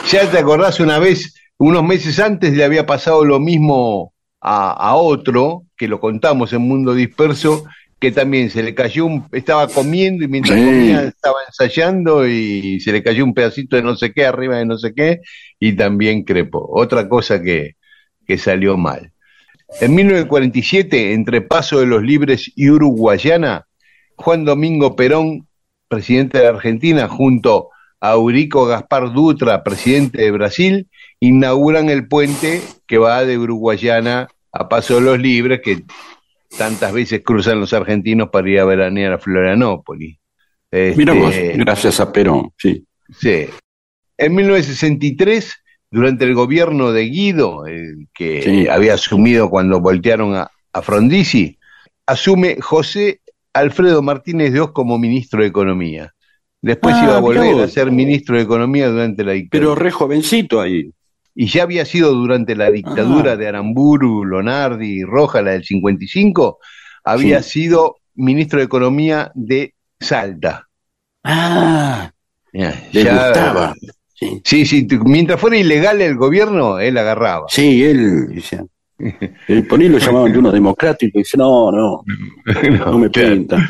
[0.09, 4.95] Ya te acordás una vez, unos meses antes le había pasado lo mismo a, a
[4.95, 7.65] otro, que lo contamos en Mundo Disperso,
[8.01, 10.65] que también se le cayó un, estaba comiendo y mientras Sí.
[10.65, 14.65] comía estaba ensayando y se le cayó un pedacito de no sé qué arriba de
[14.65, 15.21] no sé qué
[15.59, 16.67] y también crepó.
[16.73, 17.75] Otra cosa que,
[18.25, 19.11] que salió mal.
[19.79, 23.67] En 1947, entre Paso de los Libres y Uruguayana,
[24.15, 25.47] Juan Domingo Perón,
[25.87, 27.69] presidente de la Argentina, junto
[28.01, 30.87] a Eurico Gaspar Dutra, presidente de Brasil,
[31.19, 35.83] inauguran el puente que va de Uruguayana a Paso de los Libres, que
[36.57, 40.17] tantas veces cruzan los argentinos para ir a veranear a Florianópolis.
[40.69, 42.85] Este, Mira vos, gracias a Perón, sí.
[43.19, 43.45] Sí.
[44.17, 45.53] En 1963,
[45.89, 48.67] durante el gobierno de Guido, el que Sí.
[48.67, 51.57] había asumido cuando voltearon a, a Frondizi,
[52.05, 53.19] asume José
[53.53, 56.13] Alfredo Martínez de Oz como ministro de Economía.
[56.61, 59.65] Después Ah, iba a volver a ser ministro de Economía durante la dictadura.
[59.71, 60.91] Pero re jovencito ahí.
[61.35, 63.37] Y ya había sido durante la dictadura Ah.
[63.37, 66.59] de Aramburu, Lonardi y Roja, la del 55,
[67.03, 70.67] había sido ministro de Economía de Salta.
[71.23, 72.11] Ah,
[72.53, 73.73] Ya, le ya- gustaba.
[74.43, 77.45] Sí, Sí, mientras fuera ilegal el gobierno, él agarraba.
[77.49, 78.61] sí él, dice.
[79.47, 82.03] El por ahí lo llamaban de uno democrático y dice, no, no,
[82.91, 83.69] no me claro, pinta.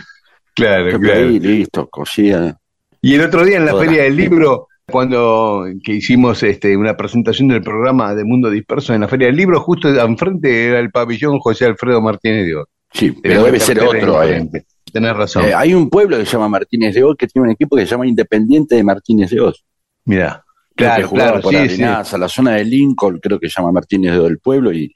[0.53, 1.19] claro, Yo claro.
[1.21, 2.57] ahí, listo, cosía.
[3.01, 6.95] Y el otro día en la Toda Feria del Libro, cuando que hicimos este, una
[6.97, 10.91] presentación del programa de Mundo Disperso en la Feria del Libro, justo enfrente era el
[10.91, 12.67] pabellón José Alfredo Martínez de Oz.
[12.93, 14.21] Sí, pero debe ser otro.
[14.23, 14.47] eh.
[14.91, 15.45] Tenés razón.
[15.45, 17.85] Eh, hay un pueblo que se llama Martínez de Oz que tiene un equipo que
[17.85, 19.63] se llama Independiente de Martínez de Oz.
[20.05, 20.43] Mirá.
[20.75, 24.13] Creo que Claro, claro, por sí, la zona de Lincoln, creo que se llama Martínez
[24.13, 24.93] de Oz el pueblo, y,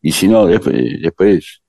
[0.00, 1.61] y si no, después, después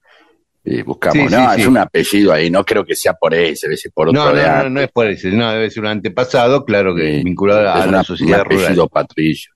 [0.86, 1.30] buscamos.
[1.30, 1.68] Sí, no, sí, es sí.
[1.68, 4.44] un apellido ahí, no creo que sea por ese, debe ser por otro No, de
[4.48, 7.86] no, no, no es por ese, no, debe ser un antepasado, claro que vinculado a
[7.86, 8.90] Es la sociedad un apellido rural.
[8.90, 9.54] patricio.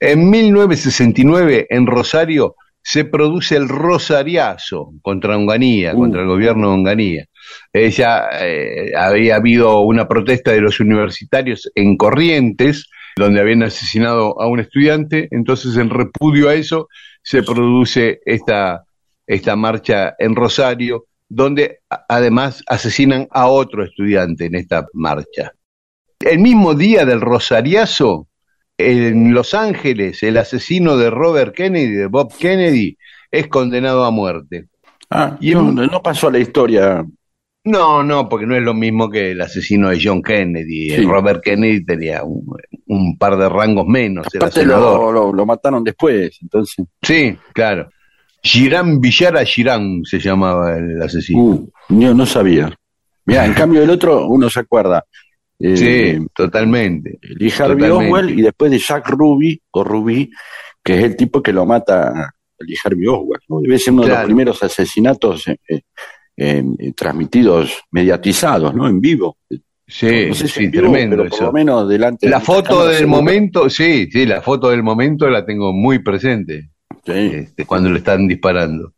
[0.00, 5.98] En 1969, en Rosario, se produce el Rosariazo contra Onganía, Uh.
[5.98, 7.24] contra el gobierno de Onganía.
[7.72, 14.46] Ella eh, había habido una protesta de los universitarios en Corrientes, donde habían asesinado a
[14.48, 16.88] un estudiante, entonces en repudio a eso
[17.22, 18.84] se produce esta,
[19.26, 25.52] esta marcha en Rosario, donde además asesinan a otro estudiante en esta marcha.
[26.20, 28.28] El mismo día del Rosariazo,
[28.78, 32.96] en Los Ángeles, el asesino de Robert Kennedy, de Bob Kennedy,
[33.30, 34.66] es condenado a muerte.
[35.10, 37.04] Ah, Y no, pasó a la historia.
[37.66, 40.90] No, no, porque no es lo mismo que el asesino de John Kennedy.
[40.90, 40.94] Sí.
[40.96, 42.44] El Robert Kennedy tenía un,
[42.86, 45.00] un par de rangos menos, era Aparte senador.
[45.00, 46.84] lo, lo, lo mataron después, entonces.
[47.02, 47.88] Sí, claro.
[48.44, 51.42] Girán Villara Girán se llamaba el asesino.
[51.42, 52.72] Uh, yo no sabía.
[53.24, 55.04] Mira, en cambio el otro, uno se acuerda.
[55.58, 57.18] Eh, sí, totalmente.
[57.22, 57.90] Lee Harvey.
[57.90, 60.30] Oswald y después de Jack Ruby, o Ruby,
[60.82, 63.42] que es el tipo que lo mata a Lee Harvey Oswald.
[63.48, 63.60] ¿no?
[63.60, 65.80] Debe ser uno de los primeros asesinatos eh,
[66.36, 68.86] eh, transmitidos, mediatizados, ¿no?
[68.86, 69.38] En vivo.
[69.86, 71.44] Sí, no sé si sí, vivo, tremendo pero por eso.
[71.46, 75.46] lo menos delante de La foto del momento, sí, sí, la foto del momento la
[75.46, 76.70] tengo muy presente.
[77.06, 77.12] Sí.
[77.12, 78.92] este, cuando le están disparando.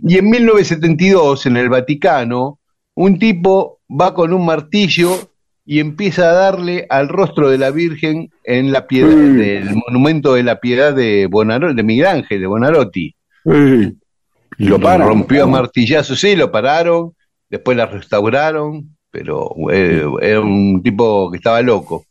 [0.00, 2.58] Y en 1972, en el Vaticano,
[2.94, 5.30] un tipo va con un martillo
[5.64, 10.42] y empieza a darle al rostro de la Virgen en la piedad, del monumento de
[10.42, 13.14] la piedad de Bonaro, de Miguel Ángel, de Bonarotti.
[13.44, 13.96] Sí.
[14.58, 15.06] Y lo paran.
[15.06, 17.12] Rompió a martillazos, sí, lo pararon,
[17.48, 22.06] después la restauraron, pero eh, era un tipo que estaba loco.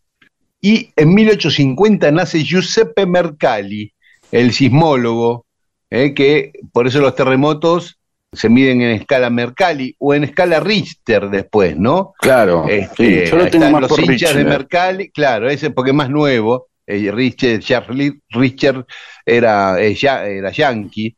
[0.61, 3.91] Y en 1850 nace Giuseppe Mercalli,
[4.31, 5.45] el sismólogo,
[5.89, 7.97] eh, que por eso los terremotos
[8.33, 12.13] se miden en escala Mercalli o en escala Richter después, ¿no?
[12.19, 12.65] Claro.
[12.67, 14.45] Este, sí, yo lo tengo más los por hinchas de.
[14.45, 16.67] Mercalli, claro, ese porque es más nuevo.
[16.87, 18.85] eh, Richard, Charlie, Richard
[19.25, 21.15] era, eh, ya- era yankee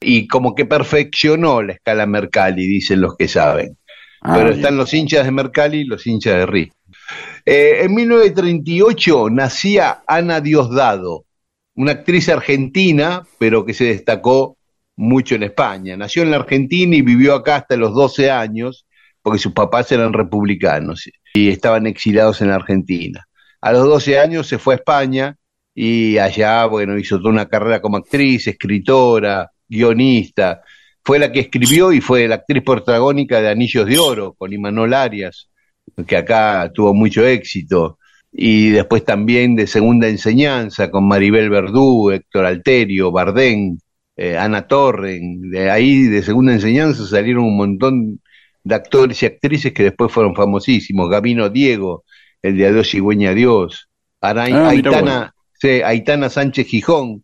[0.00, 3.76] y como que perfeccionó la escala Mercalli, dicen los que saben.
[4.22, 4.58] Ah, Pero bien.
[4.60, 6.76] están los hinchas de Mercalli y los hinchas de Richter.
[7.44, 11.24] Eh, en 1938 nacía Ana Diosdado,
[11.76, 14.56] una actriz argentina, pero que se destacó
[14.96, 15.96] mucho en España.
[15.96, 18.86] Nació en la Argentina y vivió acá hasta los 12 años,
[19.22, 23.26] porque sus papás eran republicanos y estaban exilados en la Argentina.
[23.60, 25.36] A los 12 años se fue a España
[25.74, 30.62] y allá, bueno, hizo toda una carrera como actriz, escritora, guionista.
[31.04, 34.94] Fue la que escribió y fue la actriz protagónica de Anillos de Oro con Imanol
[34.94, 35.50] Arias,
[36.06, 37.98] que acá tuvo mucho éxito.
[38.38, 43.78] Y después también de Segunda Enseñanza con Maribel Verdú, Héctor Alterio, Bardén,
[44.14, 45.40] eh, Ana Torren.
[45.50, 48.20] De ahí, de Segunda Enseñanza, salieron un montón
[48.62, 51.08] de actores y actrices que después fueron famosísimos.
[51.08, 52.04] Gabino Diego,
[52.42, 53.88] el de Adiós Cigüeña Dios.
[54.20, 54.34] Ah,
[54.68, 57.22] Aitana, sí, Aitana Sánchez Gijón.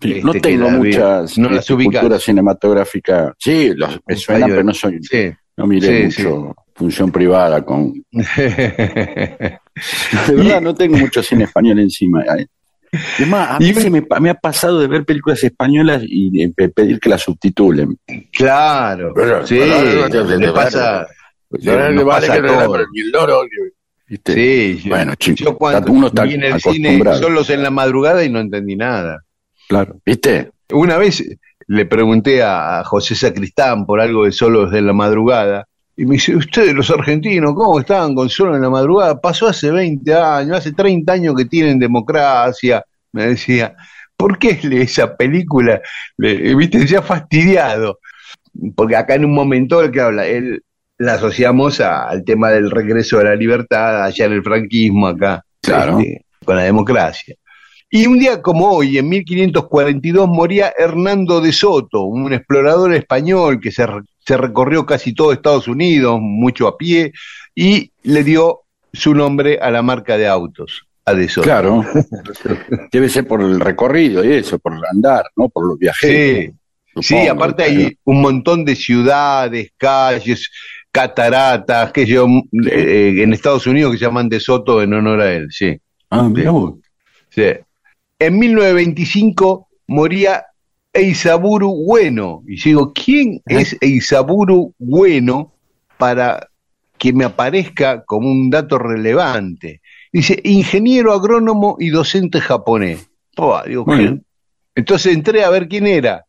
[0.00, 3.34] Sí, este, no que tengo muchas no este, cultura cinematográfica.
[3.38, 5.30] Sí, los, me suena, pero no soy, Sí.
[5.58, 7.92] no miré Sí, mucho función privada con.
[8.10, 9.58] De
[10.34, 12.22] verdad, no tengo mucho cine español encima.
[12.38, 12.46] ¿eh?
[13.18, 16.52] Es más, a mí Y- se me, ha pasado de ver películas españolas y de
[16.52, 17.98] pe- pedir que las subtitulen.
[18.32, 21.06] claro, Pero- sí, le pasa,
[21.50, 22.48] le vale pasa que
[24.32, 28.24] sí, Bueno, chicos, yo cuando uno está vi en el cine solos en la madrugada
[28.24, 29.22] y no entendí nada.
[29.68, 30.50] Claro, ¿viste?
[30.72, 31.24] Una vez
[31.66, 35.66] le pregunté a, José Sacristán por algo de solos de la madrugada.
[35.96, 39.20] Y me dice, ustedes los argentinos, ¿cómo estaban con solo en la madrugada?
[39.20, 42.84] Pasó hace 20 años, hace 30 años que tienen democracia.
[43.12, 43.74] Me decía,
[44.16, 45.80] ¿por qué esa película?
[46.16, 48.00] Le- Viste, ha fastidiado.
[48.74, 50.62] Porque acá en un momento, el que habla, él
[50.98, 55.44] la asociamos a- al tema del regreso de la libertad, allá en el franquismo, acá,
[55.62, 55.98] Claro.
[56.00, 57.34] este, con la democracia.
[57.90, 63.70] Y un día como hoy, en 1542, moría Hernando de Soto, un explorador español que
[63.70, 63.86] se,
[64.26, 67.12] se recorrió casi todo Estados Unidos, mucho a pie,
[67.54, 68.62] y le dio
[68.92, 71.44] su nombre a la marca de autos, a de Soto.
[71.44, 71.84] Claro.
[72.92, 75.48] Debe ser por el recorrido y eso, por el andar, ¿no?
[75.48, 76.54] Por los viajeros.
[76.96, 77.80] Sí, sí, aparte claro.
[77.80, 80.50] hay un montón de ciudades, calles,
[80.90, 82.26] cataratas, que yo,
[82.70, 85.76] eh, en Estados Unidos que se llaman de Soto en honor a él, sí.
[86.08, 86.74] Ah, vos.
[87.30, 87.52] Sí.
[88.18, 90.44] En 1925 moría
[90.94, 92.42] Eisaburu Bueno.
[92.46, 95.52] Y yo digo, ¿quién es Eisaburu Bueno
[95.98, 96.48] para
[96.96, 99.82] que me aparezca como un dato relevante?
[100.12, 103.10] Dice, ingeniero agrónomo y docente japonés.
[103.34, 103.84] Pua, digo.
[104.74, 106.24] Entonces entré a ver quién era.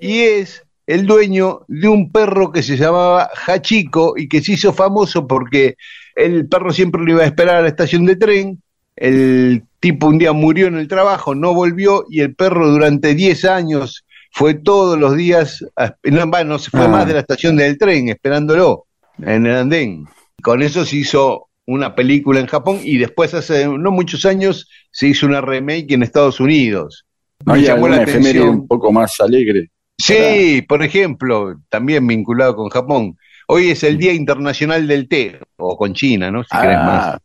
[0.00, 4.72] Y es el dueño de un perro que se llamaba Hachiko y que se hizo
[4.72, 5.76] famoso porque
[6.16, 8.62] el perro siempre lo iba a esperar a la estación de tren.
[8.96, 13.44] El tipo un día murió en el trabajo, no volvió y el perro durante 10
[13.46, 15.62] años fue todos los días,
[16.04, 16.88] no, no se fue Ah.
[16.88, 18.86] más de la estación del tren esperándolo
[19.20, 20.06] en el andén.
[20.40, 25.08] Con eso se hizo una película en Japón y después hace no muchos años se
[25.08, 27.04] hizo una remake en Estados Unidos.
[27.44, 29.68] ¿No hay alguna efeméride un poco más alegre?
[29.98, 33.16] Sí, por ejemplo, también vinculado con Japón.
[33.48, 36.42] Hoy es el Día Internacional del Té, o con China, ¿no?
[36.44, 37.06] Si querés más.
[37.06, 37.20] Ah,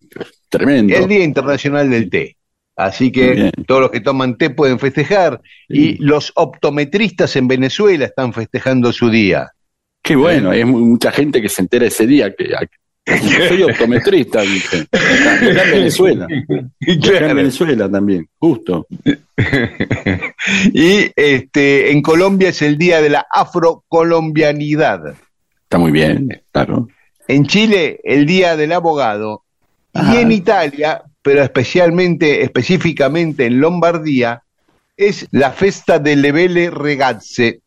[0.49, 0.95] tremendo.
[0.95, 2.36] El Día Internacional del Té.
[2.77, 3.51] Así que Bien.
[3.67, 5.41] todos los que toman té pueden festejar.
[5.67, 9.49] Y los optometristas en Venezuela están festejando su día.
[10.03, 12.49] Qué bueno, hay mu- mucha gente que se entera ese día que
[13.03, 14.85] que soy optometrista, dice.
[14.91, 16.25] Acá en Venezuela.
[16.25, 18.85] Acá en Venezuela también, justo.
[20.73, 25.15] y este, en Colombia es el Día de la Afrocolombianidad.
[25.63, 26.87] Está muy bien, claro.
[27.27, 29.43] En Chile, el Día del Abogado.
[29.93, 34.43] Y en Italia, pero especialmente, específicamente en Lombardía,
[34.95, 37.59] es la Festa delle Belle Ragazze.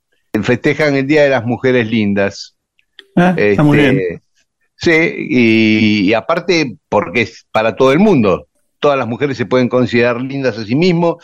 [0.42, 2.56] Festejan el Día de las Mujeres Lindas.
[3.14, 4.20] Ah, está muy Este, bien.
[4.76, 8.46] Sí, y, y aparte porque es para todo el mundo.
[8.78, 11.22] Todas las mujeres se pueden considerar lindas a sí mismos,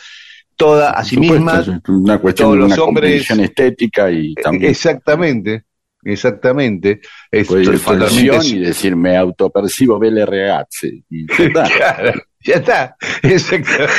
[0.55, 1.67] todas a sí supuesto, mismas.
[1.67, 5.63] es una cuestión todos de los una hombres- estética y también Exactamente,
[6.11, 7.01] exactamente.
[7.31, 11.03] Es puede ir por totalmente- acción y decir me autopercibo belle ragazze.
[11.09, 12.95] Ya está, Claro, ya está.
[13.23, 13.93] Exactamente.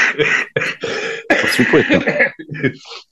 [1.29, 2.01] por supuesto.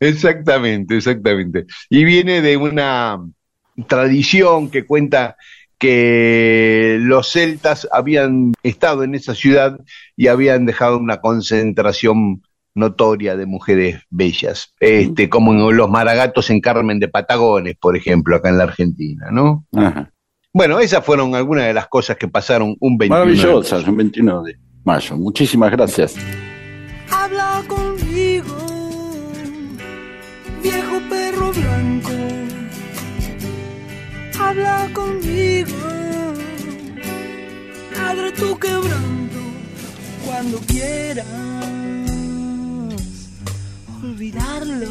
[0.01, 1.67] Exactamente, exactamente.
[1.91, 3.19] Y viene de una
[3.89, 5.37] tradición que cuenta
[5.79, 9.79] que los celtas habían estado en esa ciudad
[10.17, 12.43] y habían dejado una concentración
[12.77, 18.37] notoria de mujeres bellas, este, como en los maragatos en Carmen de Patagones, por ejemplo,
[18.37, 19.67] acá en la Argentina, ¿no?
[19.75, 20.13] Ajá.
[20.53, 23.91] Bueno, esas fueron algunas de las cosas que pasaron un 21 de Maravillosas, mayo.
[23.91, 25.17] un 21 de mayo.
[25.17, 26.17] Muchísimas gracias.
[27.11, 28.57] Habla conmigo,
[30.63, 32.11] viejo perro blanco.
[34.41, 35.77] Habla conmigo,
[38.09, 39.39] abre tu quebranto
[40.25, 41.27] cuando quieras
[44.27, 44.91] olvidarlo.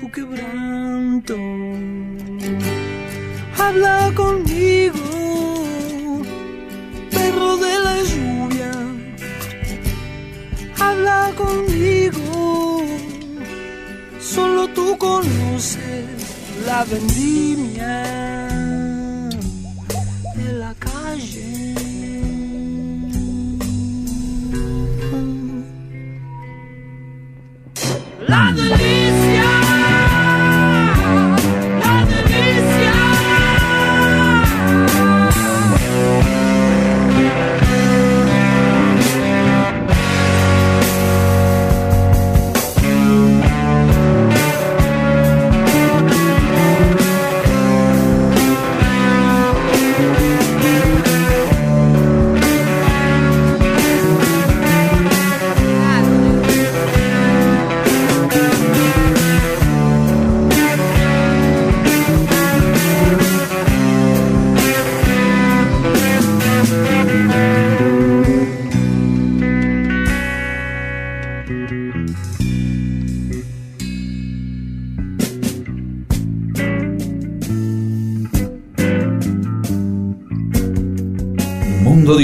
[0.00, 1.36] Tu quebranto.
[3.58, 4.98] Habla conmigo,
[7.10, 8.72] perro de la lluvia,
[10.78, 12.82] habla conmigo,
[14.20, 16.06] solo tú conoces
[16.66, 18.47] la vendimia
[20.68, 21.68] la calle.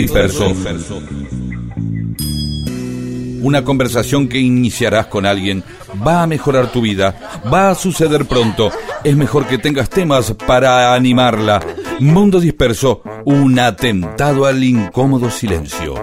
[0.05, 0.53] Disperso.
[3.41, 5.65] Una conversación que iniciarás con alguien
[6.07, 8.71] va a mejorar tu vida, va a suceder pronto.
[9.03, 11.63] Es mejor que tengas temas para animarla.
[12.01, 15.95] Mundo Disperso, un atentado al incómodo silencio.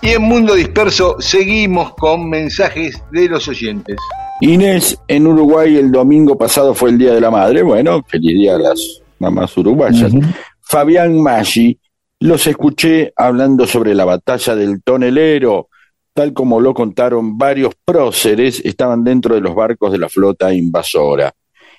[0.00, 3.96] Y en Mundo Disperso seguimos con mensajes de los oyentes.
[4.42, 7.62] Inés, en Uruguay el domingo pasado fue el Día de la Madre.
[7.62, 10.12] Bueno, feliz día a las mamás uruguayas.
[10.60, 11.78] Fabián Maggi,
[12.18, 15.68] los escuché hablando sobre la batalla del tonelero.
[16.12, 21.32] Tal como lo contaron varios próceres, estaban dentro de los barcos de la flota invasora.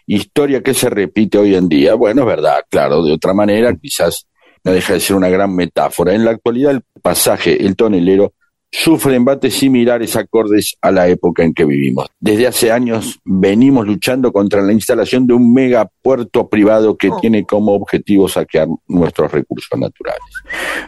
[0.08, 1.96] Historia que se repite hoy en día.
[1.96, 4.26] Bueno, es verdad, claro, de otra manera, quizás
[4.64, 6.16] no deja de ser una gran metáfora.
[6.16, 8.36] En la actualidad, el pasaje El tonelero
[8.76, 12.08] sufre embates similares acordes a la época en que vivimos.
[12.20, 17.74] Desde hace años venimos luchando contra la instalación de un megapuerto privado que tiene como
[17.74, 20.24] objetivo saquear nuestros recursos naturales.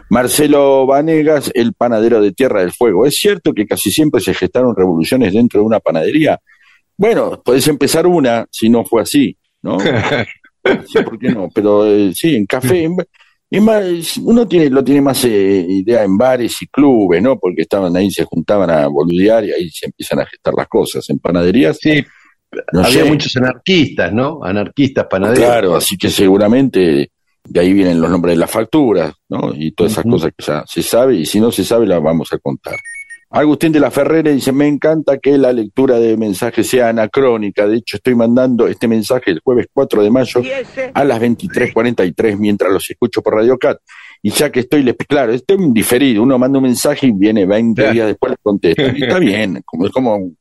[0.09, 3.05] Marcelo Vanegas, el panadero de Tierra del Fuego.
[3.05, 6.39] ¿Es cierto que casi siempre se gestaron revoluciones dentro de una panadería?
[6.97, 9.77] Bueno, puedes empezar una si no fue así, ¿no?
[10.87, 11.47] Sí, ¿por qué no?
[11.53, 12.97] Pero eh, sí, en café, en-
[13.57, 17.37] es más, uno tiene, lo tiene más eh, idea en bares y clubes, ¿no?
[17.39, 21.09] Porque estaban ahí, se juntaban a boludear y ahí se empiezan a gestar las cosas.
[21.09, 22.03] En panaderías, Sí,
[22.73, 23.05] no había sé.
[23.05, 24.43] muchos anarquistas, ¿no?
[24.43, 25.43] Anarquistas panaderos.
[25.45, 27.11] Claro, así que seguramente
[27.47, 29.53] de ahí vienen los nombres de las facturas, ¿no?
[29.55, 32.31] Y todas esas cosas que ya se sabe, y si no se sabe, las vamos
[32.33, 32.75] a contar.
[33.35, 37.67] Agustín de la Ferrera dice, me encanta que la lectura de mensajes sea anacrónica.
[37.67, 40.41] De hecho, estoy mandando este mensaje el jueves 4 de mayo
[40.93, 43.77] a las 23.43 mientras los escucho por Radio Cat.
[44.21, 46.23] Y ya que estoy, les, claro, estoy diferido.
[46.23, 47.93] Uno manda un mensaje y viene 20 Claro.
[47.93, 48.83] días después le contesta.
[48.95, 50.31] Y está bien, como, es como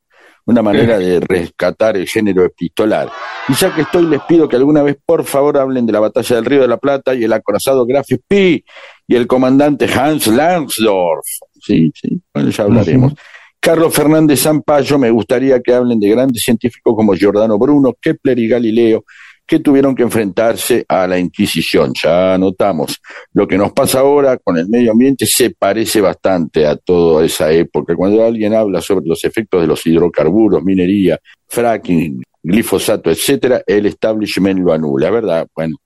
[0.45, 3.09] una manera de rescatar el género epistolar.
[3.49, 6.37] Y ya que estoy, les pido que alguna vez, por favor, hablen de la batalla
[6.37, 8.63] del Río de la Plata y el acorazado Graf Spee
[9.05, 11.25] y el comandante Hans Langsdorff.
[11.65, 13.13] Sí, sí, bueno, ya hablaremos.
[13.59, 18.47] Carlos Fernández Zampayo, me gustaría que hablen de grandes científicos como Giordano Bruno, Kepler y
[18.47, 19.03] Galileo,
[19.47, 21.91] que tuvieron que enfrentarse a la Inquisición.
[21.99, 23.01] Ya notamos.
[23.33, 27.51] Lo que nos pasa ahora con el medio ambiente se parece bastante a toda esa
[27.51, 27.95] época.
[27.95, 34.59] Cuando alguien habla sobre los efectos de los hidrocarburos, minería, fracking, glifosato, etcétera, el establishment
[34.59, 35.47] lo anula, ¿verdad?
[35.55, 35.77] Bueno,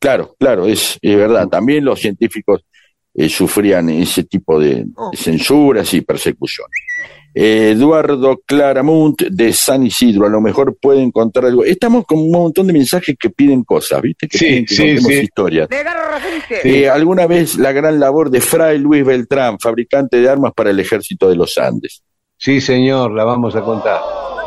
[0.00, 1.46] claro, claro, es, es verdad.
[1.48, 2.64] También los científicos
[3.14, 6.76] eh, sufrían ese tipo de, de censuras y persecuciones.
[7.32, 11.64] Eduardo Claramunt de San Isidro, a lo mejor puede encontrar algo.
[11.64, 14.26] Estamos con un montón de mensajes que piden cosas, ¿viste?
[14.26, 15.20] Que Sí, piden que sí, contemos sí.
[15.20, 15.68] historias.
[16.64, 20.80] Eh, alguna vez la gran labor de Fray Luis Beltrán, fabricante de armas para el
[20.80, 22.02] ejército de los Andes.
[22.36, 24.00] Sí, señor, la vamos a contar.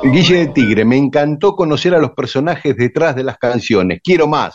[0.04, 4.02] Guille de Tigre, me encantó conocer a los personajes detrás de las canciones.
[4.04, 4.54] Quiero más.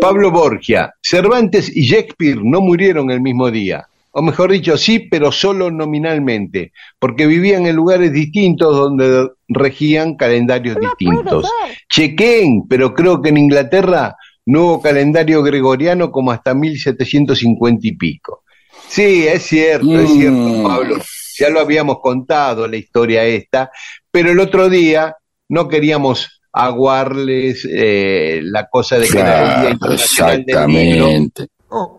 [0.00, 3.86] Pablo Borgia, Cervantes y Shakespeare no murieron el mismo día.
[4.14, 10.76] O mejor dicho, sí, pero solo nominalmente, porque vivían en lugares distintos donde regían calendarios
[10.78, 11.46] distintos.
[11.88, 14.14] Chequen, pero creo que en Inglaterra
[14.44, 18.42] no hubo calendario gregoriano como hasta 1750 y pico.
[18.88, 20.14] Sí, es cierto, es Mm.
[20.18, 20.96] cierto, Pablo.
[21.38, 23.70] Ya lo habíamos contado la historia esta,
[24.10, 25.16] pero el otro día
[25.48, 31.08] no queríamos aguarles eh, la cosa de que era el Día Claro, Internacional del Libro.
[31.08, 31.46] exactamente.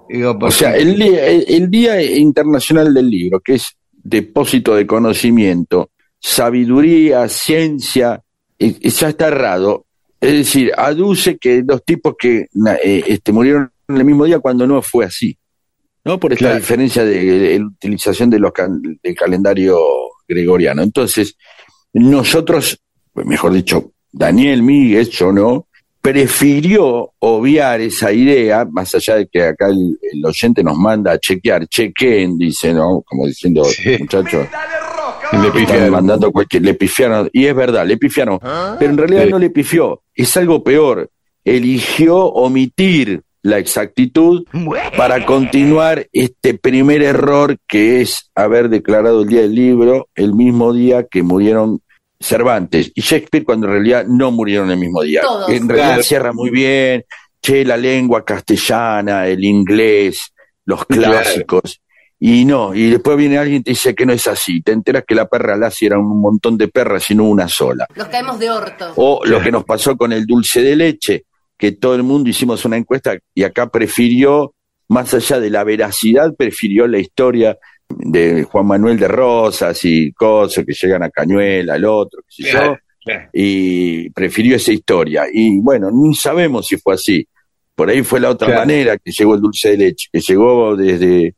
[0.10, 4.86] Digo, O sea, el día, el, el Día Internacional del Libro, que es depósito de
[4.86, 5.90] conocimiento,
[6.20, 8.22] sabiduría, ciencia,
[8.60, 9.86] eh, ya está errado.
[10.22, 12.48] Es decir, aduce que los tipos que
[12.84, 15.36] eh, este, murieron en el mismo día cuando no fue así.
[16.06, 16.20] ¿No?
[16.20, 16.60] Por esta Claro.
[16.60, 19.80] diferencia de, de utilización de los cal- del calendario
[20.28, 20.82] gregoriano.
[20.84, 21.38] Entonces,
[21.94, 22.80] nosotros,
[23.14, 25.68] pues, mejor dicho, Daniel Míguez, yo no,
[26.02, 31.20] prefirió obviar esa idea, más allá de que acá el, el oyente nos manda a
[31.20, 33.02] chequear, chequen, dice, ¿no?
[33.06, 33.98] Como diciendo, Sí.
[34.00, 34.48] muchachos,
[35.42, 35.90] Le pifiaron.
[35.90, 38.40] mandando cualquier, le pifiaron, y es verdad, le pifiaron,
[38.80, 39.30] pero en realidad Sí.
[39.32, 41.10] no le pifió, es algo peor,
[41.44, 44.46] eligió omitir la exactitud
[44.96, 50.72] para continuar este primer error que es haber declarado el Día del Libro el mismo
[50.72, 51.82] día que murieron
[52.24, 55.22] Cervantes y Shakespeare cuando en realidad no murieron el mismo día.
[55.22, 55.50] Todos.
[55.50, 56.04] En realidad Claro.
[56.04, 57.04] cierra muy bien,
[57.42, 60.34] che, la lengua castellana, el inglés,
[60.66, 61.12] los Claro.
[61.14, 61.80] clásicos.
[62.20, 64.62] Y no, y después viene alguien y te dice que no es así.
[64.62, 67.86] Te enteras que la perra Lassie era un montón de perras y no una sola.
[67.96, 68.94] Nos caemos de orto.
[68.96, 71.26] O lo que nos pasó con el dulce de leche,
[71.58, 74.54] que todo el mundo hicimos una encuesta y acá prefirió,
[74.88, 77.58] más allá de la veracidad, prefirió la historia
[77.90, 82.52] de Juan Manuel de Rosas y cosas que llegan a Cañuela, el otro, qué sé
[82.52, 83.30] yo, Claro.
[83.34, 85.26] y prefirió esa historia.
[85.32, 87.28] Y bueno, ni sabemos si fue así.
[87.76, 88.62] Por ahí fue la otra Claro.
[88.62, 91.36] manera que llegó el dulce de leche, que llegó desde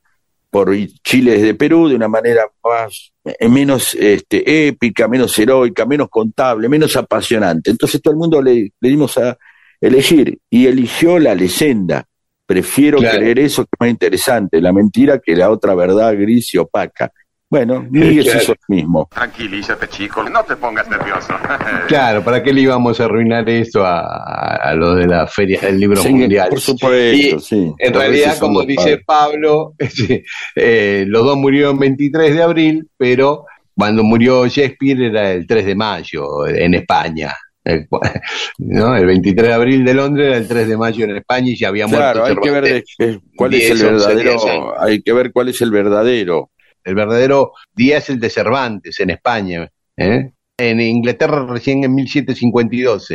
[0.52, 0.74] por
[1.04, 6.70] Chile desde Perú de una manera más eh, menos este, épica, menos heroica, menos contable,
[6.70, 7.72] menos apasionante.
[7.72, 9.38] Entonces todo el mundo le, le dimos a
[9.82, 12.06] elegir y eligió la leyenda.
[12.46, 13.18] Prefiero Claro.
[13.20, 17.12] creer eso que es más interesante, la mentira que la otra verdad gris y opaca.
[17.50, 18.39] Bueno, Miguel Claro.
[18.41, 19.08] hizo lo mismo.
[19.14, 20.28] Tranquilízate, chico.
[20.30, 21.34] No te pongas nervioso.
[21.88, 25.62] Claro, ¿para qué le íbamos a arruinar esto a, a, a lo de la Feria
[25.62, 26.50] del Libro Sí, Mundial?
[26.50, 27.72] Por supuesto, Y, sí.
[27.78, 29.04] En realidad, como dice padres.
[29.06, 29.74] Pablo,
[30.56, 35.66] eh, los dos murieron el 23 de abril, pero cuando murió Shakespeare era el 3
[35.66, 37.34] de mayo en España.
[37.66, 37.88] El,
[38.59, 38.95] ¿no?
[38.95, 41.70] el 23 de abril de Londres era el 3 de mayo en España y ya
[41.70, 45.13] había Claro, muerto hay que ver cuál es el 10, 11 días verdadero, hay que
[45.13, 46.51] ver cuál es el verdadero.
[46.84, 49.68] El verdadero día es el de Cervantes en España.
[49.97, 50.32] ¿eh?
[50.57, 53.11] En Inglaterra recién en 1752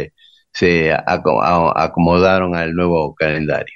[0.53, 3.75] se, acomodaron al nuevo calendario.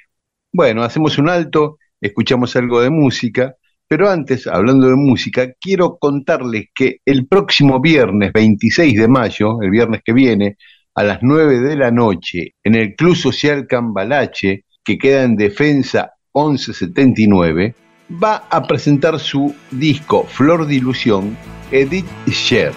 [0.51, 3.55] Bueno, hacemos un alto, escuchamos algo de música,
[3.87, 9.69] pero antes, hablando de música, quiero contarles que el próximo viernes 26 de mayo, el
[9.69, 10.57] viernes que viene,
[10.95, 16.13] a las 9 de la noche, en el Club Social Cambalache, que queda en Defensa
[16.33, 17.75] 1179,
[18.23, 21.37] va a presentar su disco Flor de Ilusión,
[21.71, 22.71] Edith Sher.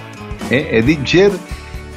[0.50, 0.68] ¿eh?
[0.72, 1.32] Edith Sher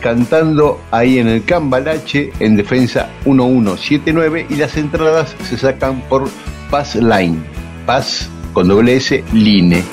[0.01, 6.29] cantando ahí en el Cambalache en Defensa 1179 y las entradas se sacan por
[6.69, 7.37] Pass Line.
[7.85, 9.83] Paz con doble S, Line.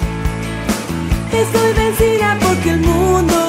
[1.32, 3.47] Estoy vencida porque el mundo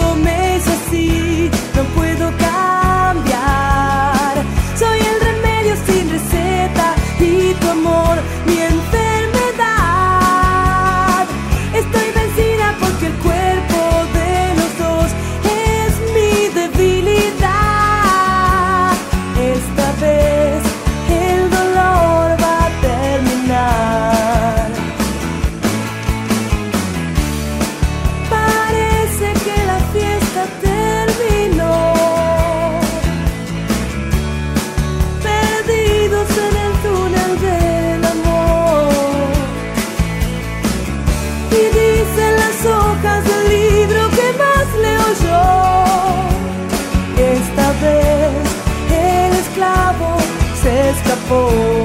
[51.30, 51.78] before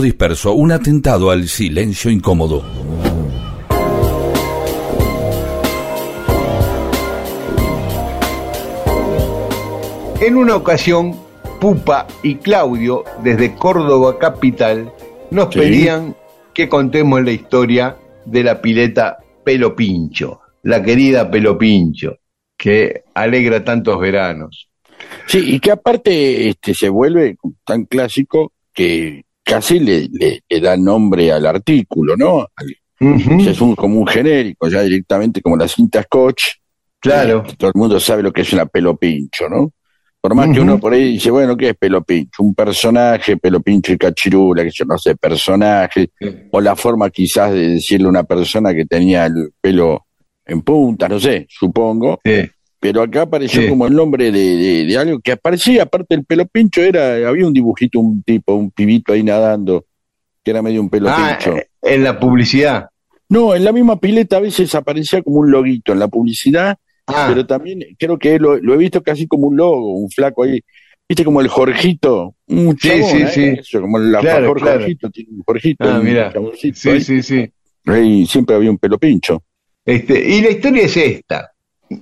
[0.00, 2.64] Mundo Disperso, un atentado al silencio incómodo.
[10.22, 11.14] En una ocasión,
[11.60, 14.90] Pupa y Claudio, desde Córdoba capital,
[15.30, 15.60] nos Sí.
[15.60, 16.16] pedían
[16.54, 22.16] que contemos la historia de la pileta Pelo Pincho, la querida Pelo Pincho,
[22.56, 24.68] que alegra tantos veranos.
[25.26, 27.36] Sí, y que aparte este, se vuelve
[27.66, 32.46] tan clásico que casi le, le- le da nombre al artículo, ¿no?
[32.54, 32.76] Al-
[33.48, 36.42] Es un, como un genérico, ya directamente como la cinta Scotch.
[37.00, 39.72] Claro, Eh, todo el mundo sabe lo que es una pelo pincho, ¿no?
[40.20, 42.42] Por más que uno por ahí dice, bueno, ¿qué es pelo pincho?
[42.42, 46.10] Un personaje, pelo pincho y cachirula, que yo no sé, personaje,
[46.50, 50.04] o la forma quizás de decirle a una persona que tenía el pelo
[50.44, 52.20] en punta, no sé, supongo.
[52.22, 52.42] sí,
[52.80, 53.68] Pero acá apareció Sí.
[53.68, 57.46] como el nombre de, de- de algo que aparecía, aparte del pelo pincho, era, había
[57.46, 59.84] un dibujito, un tipo, un pibito ahí nadando,
[60.42, 61.56] que era medio un pelo Ah, pincho.
[61.58, 62.86] eh, en la publicidad.
[63.28, 66.76] No, en la misma pileta a veces aparecía como un loguito en la publicidad,
[67.06, 70.44] Ah, pero también creo que lo, lo he visto casi como un logo, un flaco
[70.44, 70.60] ahí,
[71.08, 73.28] viste como el Jorgito, un Sí, chabón, sí, ¿eh?
[73.28, 73.44] sí.
[73.60, 74.54] Eso, como el Claro.
[74.58, 76.32] Jorgito, tiene un Jorgito, Ah, un mira.
[76.56, 77.50] sí, ahí, sí, sí.
[77.86, 79.42] ahí siempre había un pelo pincho.
[79.84, 81.50] Este, y la historia es esta.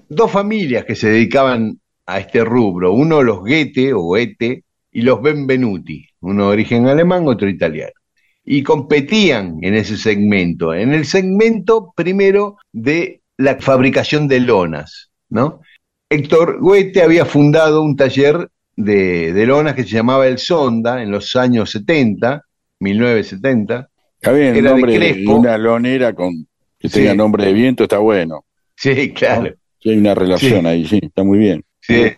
[0.09, 5.20] Dos familias que se dedicaban a este rubro, uno los Goethe o Goethe y los
[5.22, 7.93] Benvenuti, uno de origen alemán, otro italiano.
[8.45, 15.61] Y competían en ese segmento, en el segmento primero de la fabricación de lonas, ¿no?
[16.11, 21.11] Héctor Goethe había fundado un taller de, de lonas que se llamaba El Sonda en
[21.11, 22.43] los años 70
[22.80, 23.89] 1970.
[24.20, 25.34] Está bien, el Era de nombre de, Crespo.
[25.36, 26.47] una lonera con
[26.78, 27.01] que Sí.
[27.01, 28.45] tenga nombre de viento está bueno.
[28.76, 29.55] Sí, claro.
[29.81, 30.66] Sí, hay una relación Sí.
[30.66, 31.64] ahí, sí, está muy bien.
[31.81, 32.12] Sí.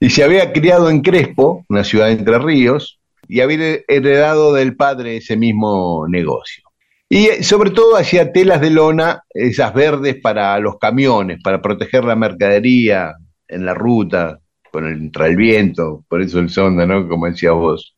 [0.00, 4.76] Y se había criado en Crespo, una ciudad de Entre Ríos, y había heredado del
[4.76, 6.64] padre ese mismo negocio.
[7.08, 12.04] Y eh, sobre todo hacía telas de lona, esas verdes para los camiones, para proteger
[12.04, 13.14] la mercadería
[13.48, 14.38] en la ruta,
[14.70, 17.06] contra el viento, por eso el sonda, ¿no?
[17.06, 17.94] Como decías vos.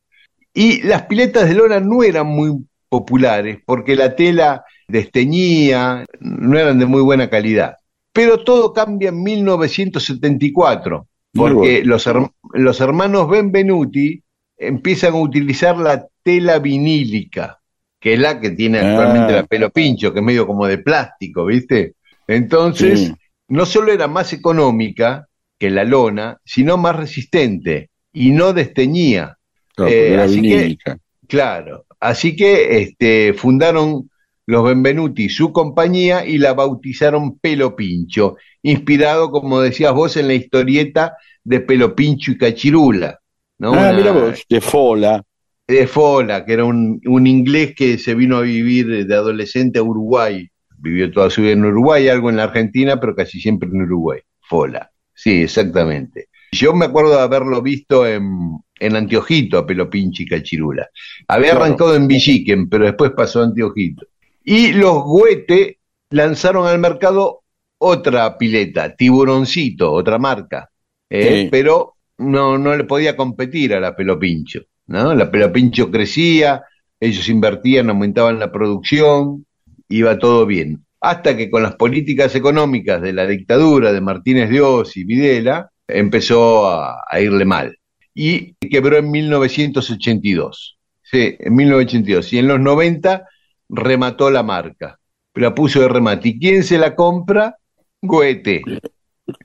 [0.53, 2.51] Y las piletas de lona no eran muy
[2.89, 7.77] populares porque la tela desteñía, no eran de muy buena calidad.
[8.15, 14.21] Pero todo cambia en 1974, porque los, her- los hermanos Benvenuti
[14.57, 17.59] empiezan a utilizar la tela vinílica,
[17.99, 19.37] que es la que tiene actualmente Ah.
[19.37, 21.95] la pelo pincho, que es medio como de plástico, ¿viste?
[22.27, 23.13] Entonces, Sí.
[23.49, 25.27] no solo era más económica
[25.59, 29.37] que la lona, sino más resistente y no desteñía.
[29.75, 30.97] Claro, Eh, así que- vinílica.
[31.27, 34.09] Claro, así que este, fundaron
[34.47, 40.33] los Benvenuti su compañía y la bautizaron Pelo Pincho, inspirado, como decías vos, en la
[40.35, 43.19] historieta de Pelo Pincho y Cachirula,
[43.59, 43.69] ¿no?
[43.73, 45.23] Ah, Una- mira vos, de Fola.
[45.67, 49.83] de Fola, que era un, un inglés que se vino a vivir de adolescente a
[49.83, 50.47] Uruguay.
[50.77, 54.19] Vivió toda su vida en Uruguay, algo en la Argentina, pero casi siempre en Uruguay.
[54.41, 54.91] Fola.
[55.13, 56.27] Sí, exactamente.
[56.51, 60.87] Yo me acuerdo de haberlo visto en, en Antiojito a Pelo Pinchi y Cachirula.
[61.27, 61.65] Había Claro.
[61.65, 64.05] arrancado en Villiquen, pero después pasó a Antiojito.
[64.45, 65.79] Y los Goete
[66.11, 67.41] lanzaron al mercado
[67.79, 70.69] otra pileta, Tiburoncito, otra marca.
[71.09, 71.47] Eh, Sí.
[71.51, 74.61] Pero no, no le podía competir a la Pelo Pincho.
[74.87, 75.13] ¿no?
[75.15, 76.63] La Pelo Pincho crecía,
[76.99, 79.45] ellos invertían, aumentaban la producción,
[79.89, 80.85] iba todo bien.
[81.01, 86.67] Hasta que con las políticas económicas de la dictadura de Martínez Dios y Videla, empezó
[86.67, 87.77] a, a irle mal.
[88.13, 90.77] Y quebró en 1982.
[91.03, 92.33] Sí, en 1982.
[92.33, 93.25] Y en los 90
[93.69, 94.99] remató la marca.
[95.33, 96.29] La puso de remate.
[96.29, 97.57] ¿Y quién se la compra?
[98.01, 98.61] El de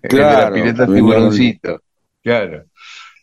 [0.02, 1.80] Claro, la pileta venía- tiburoncito.
[2.22, 2.64] Claro.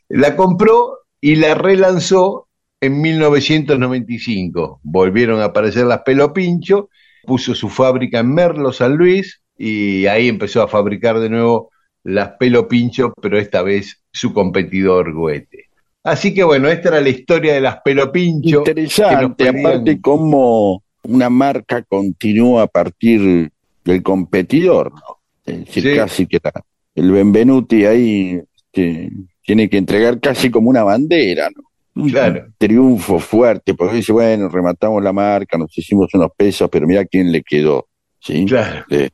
[0.09, 2.47] La compró y la relanzó
[2.81, 4.79] en 1995.
[4.83, 6.89] Volvieron a aparecer las Pelo Pincho,
[7.25, 11.71] puso su fábrica en Merlo, San Luis, y ahí empezó a fabricar de nuevo
[12.03, 15.65] las Pelo Pincho, pero esta vez su competidor Goete.
[16.03, 18.63] Así que bueno, esta era la historia de las Pelo Pincho.
[18.63, 23.49] que nos Interesante, aparte cómo una marca continúa a partir
[23.83, 25.17] del competidor, ¿no?
[25.45, 25.95] Es decir, Sí.
[25.95, 26.63] casi que la-
[26.95, 28.41] el Benvenuti ahí
[28.73, 29.09] este,
[29.45, 31.63] tiene que entregar casi como una bandera, ¿no?
[32.03, 32.45] Un Claro.
[32.57, 37.31] triunfo fuerte, porque dice, bueno, rematamos la marca, nos hicimos unos pesos, pero mira quién
[37.31, 37.87] le quedó,
[38.19, 38.45] ¿sí?
[38.45, 38.85] Claro.
[38.89, 39.09] Eh,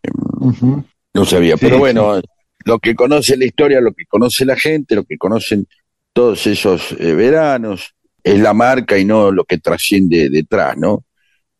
[1.13, 2.19] no sabía, Sí, pero bueno,
[2.65, 5.65] lo que conoce la historia, lo que conoce la gente, lo que conocen
[6.13, 11.03] todos esos eh, veranos, es la marca y no lo que trasciende detrás, ¿no?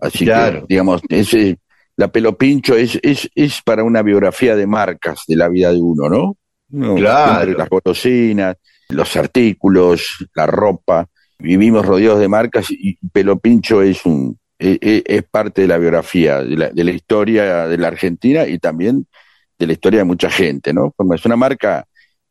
[0.03, 0.61] Así Claro.
[0.61, 1.57] que, digamos, ese,
[1.95, 5.79] la pelo pincho es, es, es para una biografía de marcas de la vida de
[5.81, 6.37] uno, ¿no?
[6.69, 7.57] No, Claro.
[7.57, 8.55] las golosinas,
[8.89, 11.07] los artículos, la ropa,
[11.39, 15.77] vivimos rodeados de marcas y pelo pincho es un es, es- es parte de la
[15.77, 19.07] biografía, de la, de la historia de la Argentina y también
[19.59, 20.93] de la historia de mucha gente, ¿no?
[21.13, 21.85] Es una marca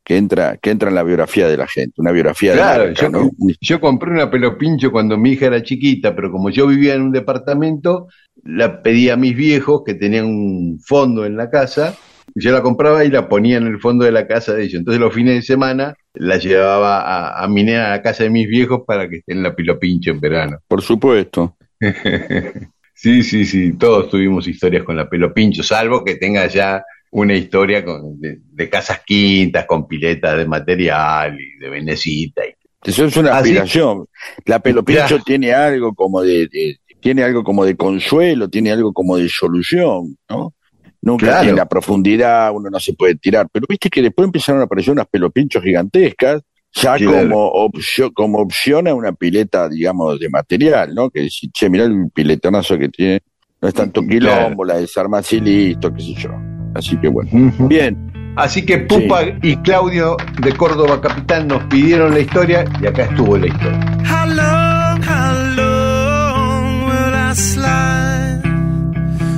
[0.05, 3.03] que entra, que entra en la biografía de la gente, una biografía Claro, de marca,
[3.03, 3.31] yo, ¿no?
[3.61, 7.03] yo compré una pelo pincho cuando mi hija era chiquita, pero como yo vivía en
[7.03, 8.09] un departamento,
[8.45, 11.95] la pedí a mis viejos que tenían un fondo en la casa,
[12.35, 14.81] y yo la compraba y la ponía en el fondo de la casa de ellos.
[14.81, 18.31] Entonces los fines de semana la llevaba a, a mi nena a la casa de
[18.31, 20.59] mis viejos para que esté en la pelo pincho en verano.
[20.67, 21.57] Por supuesto.
[22.95, 26.83] sí, sí, sí, todos tuvimos historias con la pelo pincho, salvo que tenga ya
[27.13, 32.43] una historia con, de, de casas quintas, con piletas de material y de venecita.
[32.47, 32.53] Y,
[32.91, 34.07] Eso es una Así- aspiración.
[34.47, 35.23] La pelo pincho Claro.
[35.25, 40.17] tiene algo como de, de- tiene algo como de consuelo, tiene algo como de solución,
[40.31, 40.55] ¿no?
[41.03, 41.43] Nunca Claro.
[41.43, 43.47] tiene la profundidad, uno no se puede tirar.
[43.53, 46.43] Pero viste que después empezaron a aparecer unas pelopinchos gigantescas,
[46.73, 47.19] ya Claro.
[47.29, 51.11] como opción, como opción a una pileta, digamos, de material, ¿no?
[51.11, 53.21] Que decir, che, mirá el piletonazo que tiene,
[53.61, 56.31] no es tanto quilombo, la desarmas y listo, qué sé yo.
[56.75, 57.31] Así que bueno.
[57.69, 57.97] Bien,
[58.37, 63.37] Así que Pupa y Claudio de Córdoba Capital nos pidieron la historia y acá estuvo
[63.37, 63.79] la historia.
[64.05, 68.43] How long, how long will I slide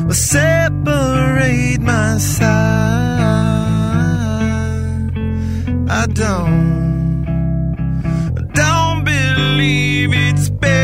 [0.07, 2.45] or separate my side?
[5.91, 7.25] I don't,
[8.55, 10.75] don't believe it's been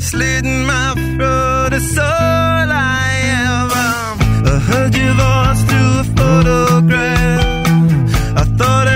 [0.00, 1.46] slitting my throat.
[1.74, 2.35] Am.
[4.88, 7.66] Voice through a photograph.
[8.36, 8.86] I thought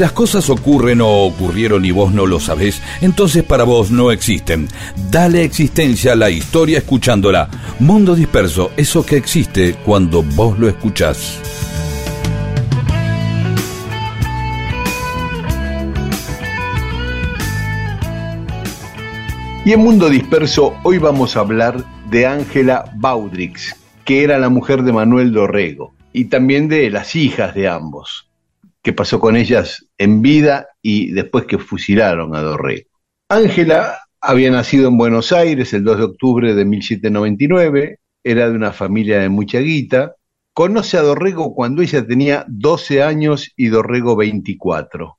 [0.00, 4.10] Si las cosas ocurren o ocurrieron y vos no lo sabés, entonces para vos no
[4.10, 4.66] existen.
[5.10, 7.50] Dale existencia a la historia escuchándola.
[7.80, 11.38] Mundo disperso, eso que existe cuando vos lo escuchás.
[19.66, 23.76] Y en Mundo Disperso hoy vamos a hablar de Ángela Baudrix,
[24.06, 28.29] que era la mujer de Manuel Dorrego, y también de las hijas de ambos,
[28.82, 32.88] que pasó con ellas en vida y después que fusilaron a Dorrego.
[33.28, 38.72] Ángela había nacido en Buenos Aires el 2 de octubre de 1799, era de una
[38.72, 40.14] familia de mucha guita,
[40.52, 45.18] conoce a Dorrego cuando ella tenía 12 años y Dorrego 24.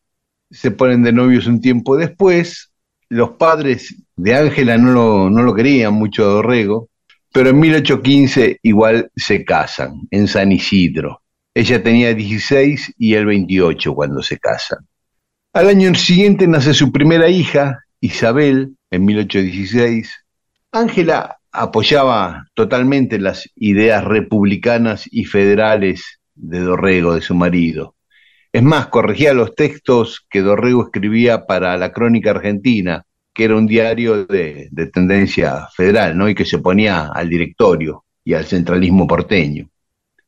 [0.50, 2.72] Se ponen de novios un tiempo después,
[3.10, 6.90] los padres de Ángela no lo, no lo querían mucho a Dorrego,
[7.34, 11.21] pero en 1815 igual se casan en San Isidro.
[11.54, 14.88] Ella tenía 16 y él 28 cuando se casan.
[15.54, 20.12] Al año siguiente nace su primera hija, Isabel, en 1816.
[20.72, 27.96] Ángela apoyaba totalmente las ideas republicanas y federales de Dorrego, de su marido.
[28.54, 33.68] Es más, corregía los textos que Dorrego escribía para la Crónica Argentina, que era un
[33.68, 36.28] diario de, de, tendencia federal, ¿no?
[36.30, 39.71] Y que se oponía al directorio y al centralismo porteño.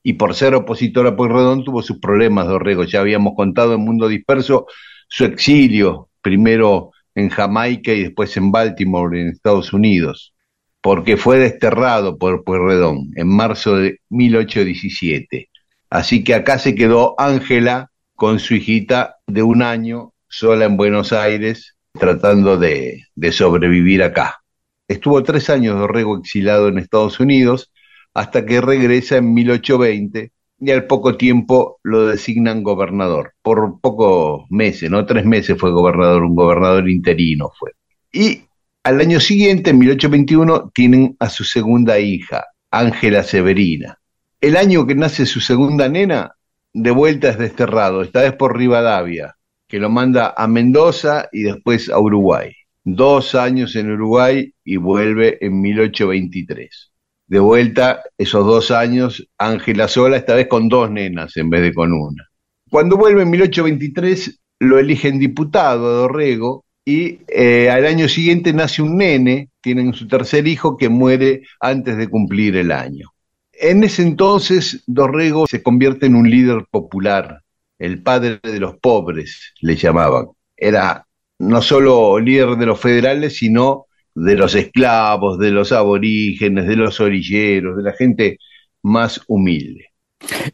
[0.03, 2.83] Y por ser opositor a Pueyrredón tuvo sus problemas, Dorrego.
[2.83, 4.67] Ya habíamos contado en Mundo Disperso
[5.07, 10.33] su exilio, primero en Jamaica y después en Baltimore, en Estados Unidos,
[10.81, 15.49] porque fue desterrado por Pueyrredón en marzo de 1817.
[15.89, 21.13] Así que acá se quedó Ángela con su hijita de un año, sola en Buenos
[21.13, 24.39] Aires, tratando de, de, sobrevivir acá.
[24.87, 27.71] Estuvo tres años Dorrego exilado en Estados Unidos
[28.13, 33.33] hasta que regresa en 1820 y al poco tiempo lo designan gobernador.
[33.41, 35.05] Por pocos meses, ¿no?
[35.05, 37.71] Tres meses fue gobernador, un gobernador interino fue.
[38.11, 38.43] Y
[38.83, 43.97] al año siguiente, en 1821, tienen a su segunda hija, Ángela Severina.
[44.39, 46.35] El año que nace su segunda nena,
[46.73, 49.35] de vuelta es desterrado, esta vez por Rivadavia,
[49.67, 52.53] que lo manda a Mendoza y después a Uruguay.
[52.83, 56.92] Dos años en Uruguay y vuelve en 1823.
[57.27, 61.73] De vuelta, esos dos años, Ángela sola, esta vez con dos nenas en vez de
[61.73, 62.27] con una.
[62.69, 68.81] Cuando vuelve en 1823, lo eligen diputado a Dorrego y eh, al año siguiente nace
[68.81, 73.13] un nene, tienen su tercer hijo que muere antes de cumplir el año.
[73.53, 77.41] En ese entonces, Dorrego se convierte en un líder popular
[77.79, 80.27] el padre de los pobres, le llamaban.
[80.55, 81.05] Era
[81.39, 86.99] no solo líder de los federales, sino de los esclavos, de los aborígenes, de los
[86.99, 88.37] orilleros, de la gente
[88.83, 89.87] más humilde.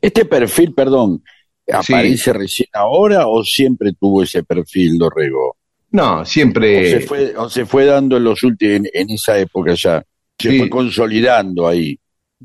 [0.01, 1.24] Este perfil, perdón,
[1.72, 2.32] ¿aparece sí.
[2.32, 5.57] recién ahora o siempre tuvo ese perfil, Dorrego?
[5.91, 6.95] No, siempre.
[6.95, 10.03] O se fue, o se fue dando en, los últimos, en, en esa época ya,
[10.38, 10.57] se sí.
[10.60, 11.99] fue consolidando ahí.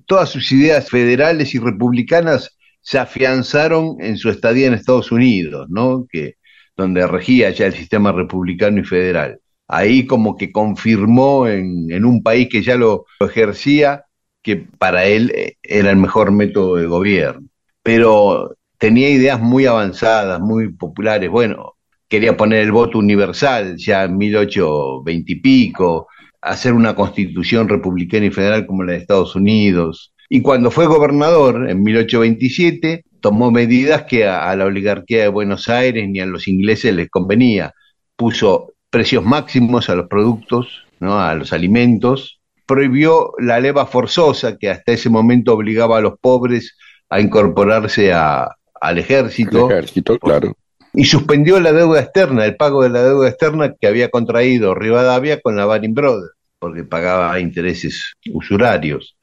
[0.06, 6.06] Todas sus ideas federales y republicanas se afianzaron en su estadía en Estados Unidos, ¿no?
[6.10, 6.34] Que,
[6.76, 9.38] donde regía ya el sistema republicano y federal.
[9.68, 14.04] Ahí como que confirmó en, un país que ya lo, ejercía
[14.42, 17.48] que para él eh, era el mejor método de gobierno.
[17.82, 21.30] Pero tenía ideas muy avanzadas, muy populares.
[21.30, 21.74] Bueno,
[22.08, 26.08] quería poner el voto universal ya en 1820 y pico,
[26.42, 31.70] hacer una constitución republicana y federal como la de Estados Unidos, y cuando fue gobernador,
[31.70, 36.94] en 1827, tomó medidas que a, la oligarquía de Buenos Aires ni a los ingleses
[36.94, 37.72] les convenía.
[38.16, 41.20] Puso precios máximos a los productos, ¿no?
[41.20, 46.78] a los alimentos, prohibió la leva forzosa que hasta ese momento obligaba a los pobres
[47.10, 48.48] a incorporarse a,
[48.80, 49.66] al ejército.
[49.68, 50.56] El ejército, claro.
[50.92, 55.40] Y suspendió la deuda externa, el pago de la deuda externa que había contraído Rivadavia
[55.40, 59.16] con la Baring Brothers, porque pagaba intereses usurarios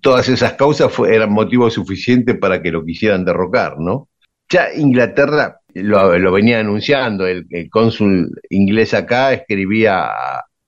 [0.00, 4.08] todas esas causas fue, eran motivo suficiente para que lo quisieran derrocar, ¿no?
[4.50, 10.10] Ya Inglaterra lo, venía anunciando, el, el, cónsul inglés acá escribía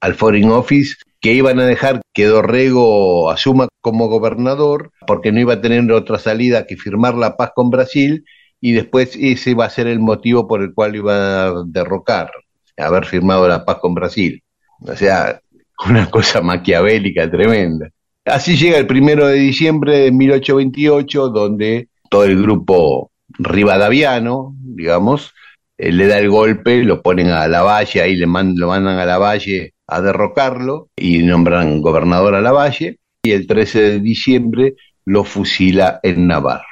[0.01, 5.55] al Foreign Office que iban a dejar que Dorrego asuma como gobernador porque no iba
[5.55, 8.25] a tener otra salida que firmar la paz con Brasil
[8.61, 12.31] y después ese iba a ser el motivo por el cual iba a derrocar,
[12.77, 14.43] haber firmado la paz con Brasil.
[14.81, 15.41] O sea,
[15.87, 17.89] una cosa maquiavélica tremenda.
[18.25, 23.10] Así llega el primero de diciembre de 1828, donde todo el grupo
[23.41, 25.32] rivadaviano, digamos,
[25.78, 29.07] eh, le da el golpe, lo ponen a la valle, ahí le lo mandan a
[29.07, 34.74] la valle a derrocarlo y nombran gobernador a la valle, y el 13 de diciembre
[35.05, 36.64] lo fusila en Navarro.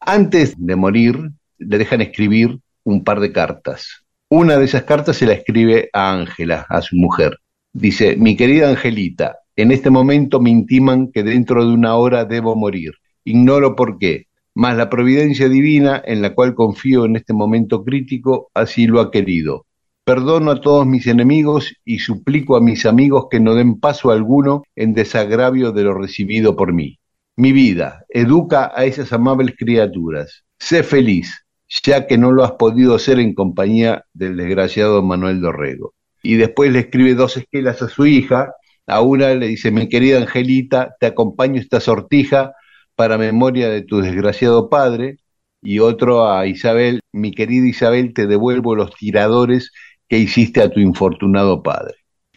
[0.00, 1.18] Antes de morir,
[1.58, 4.04] le dejan escribir un par de cartas.
[4.28, 7.38] Una de esas cartas se la escribe a Ángela, a su mujer.
[7.72, 12.54] Dice, mi querida Angelita, en este momento me intiman que dentro de una hora debo
[12.54, 12.92] morir.
[13.24, 18.50] Ignoro por qué, mas la providencia divina en la cual confío en este momento crítico
[18.54, 19.66] así lo ha querido.
[20.04, 24.62] Perdono a todos mis enemigos y suplico a mis amigos que no den paso alguno
[24.76, 26.98] en desagravio de lo recibido por mí.
[27.36, 30.44] Mi vida, educa a esas amables criaturas.
[30.58, 31.44] Sé feliz,
[31.82, 35.94] ya que no lo has podido hacer en compañía del desgraciado Manuel Dorrego.
[36.22, 38.52] Y después le escribe dos esquelas a su hija.
[38.86, 42.52] A una le dice, mi querida Angelita, te acompaño esta sortija
[42.96, 45.18] para memoria de tu desgraciado padre.
[45.62, 49.72] Y otro a Isabel, mi querida Isabel, te devuelvo los tiradores
[50.08, 51.94] que hiciste a tu infortunado padre.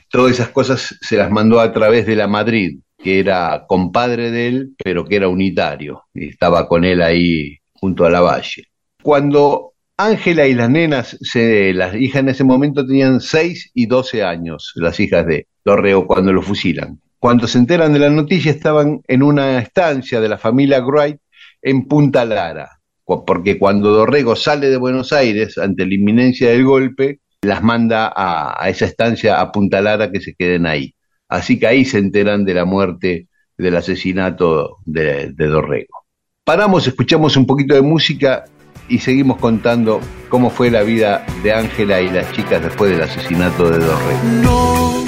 [0.10, 4.47] Todas esas cosas se las mandó a través de la Madrid, que era compadre de
[4.47, 8.64] él, pero que era unitario, y estaba con él ahí junto a la valle.
[9.03, 14.24] Cuando Ángela y las nenas, se, las hijas en ese momento tenían 6 y 12
[14.24, 17.01] años, las hijas de Dorrego, cuando lo fusilan.
[17.20, 21.18] Cuando se enteran de la noticia estaban en una estancia de la familia Wright
[21.61, 22.80] en Punta Lara,
[23.26, 28.70] porque cuando Dorrego sale de Buenos Aires ante la inminencia del golpe, las manda a,
[28.70, 30.93] esa estancia a Punta Lara que se queden ahí.
[31.30, 36.05] Así que ahí se enteran de la muerte, del asesinato de, Dorrego.
[36.43, 38.45] Paramos, escuchamos un poquito de música
[38.88, 39.99] y seguimos contando
[40.30, 44.20] cómo fue la vida de Ángela y las chicas después del asesinato de Dorrego.
[44.43, 45.03] No,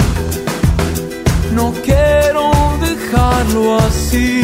[1.54, 1.72] no
[3.40, 4.42] dejarlo así.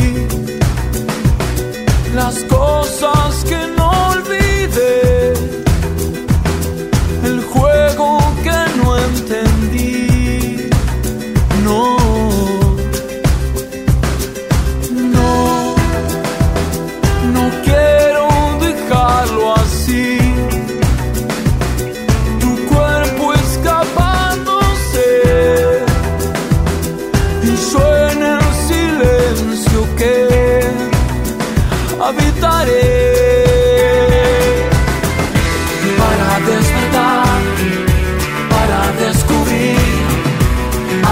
[2.15, 3.76] Las cosas que no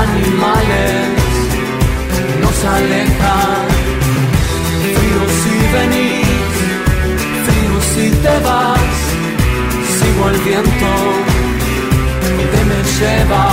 [0.04, 1.14] animales
[2.40, 3.66] nos alejan,
[4.94, 6.54] frío si venís,
[7.46, 8.96] frío si te vas,
[9.98, 10.92] sigo el viento
[12.50, 13.44] que me lleva,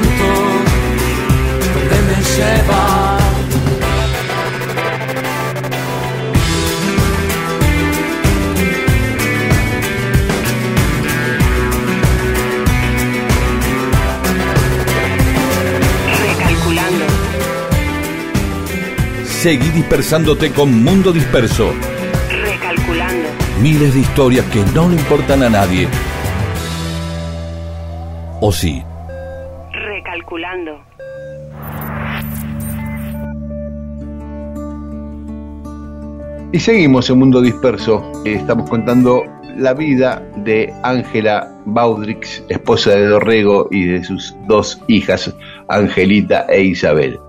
[0.00, 0.24] viento
[1.74, 3.18] donde me lleva.
[16.22, 17.04] Recalculando.
[19.26, 21.72] Seguí dispersándote con Mundo Disperso.
[22.28, 23.28] Recalculando.
[23.60, 25.88] Miles de historias que no le importan a nadie.
[28.40, 28.82] ¿O sí?
[36.52, 38.02] Y seguimos en Mundo Disperso.
[38.24, 39.22] Eh, Estamos contando
[39.56, 45.32] la vida de Ángela Baudrix, esposa de Dorrego, y de sus dos hijas,
[45.68, 47.20] Angelita e Isabel.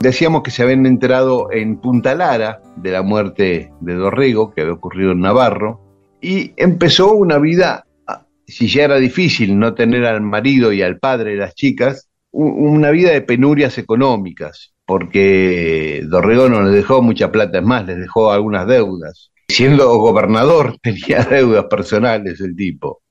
[0.00, 4.74] Decíamos que se habían enterado en Punta Lara de la muerte de Dorrego, que había
[4.74, 5.80] ocurrido en Navarro,
[6.20, 10.98] y empezó una vida, ah, si ya era difícil no tener al marido y al
[10.98, 17.32] padre de las chicas, una vida de penurias económicas, porque Dorrego no les dejó mucha
[17.32, 19.32] plata, es más, les dejó algunas deudas.
[19.48, 23.02] Siendo gobernador tenía deudas personales el tipo.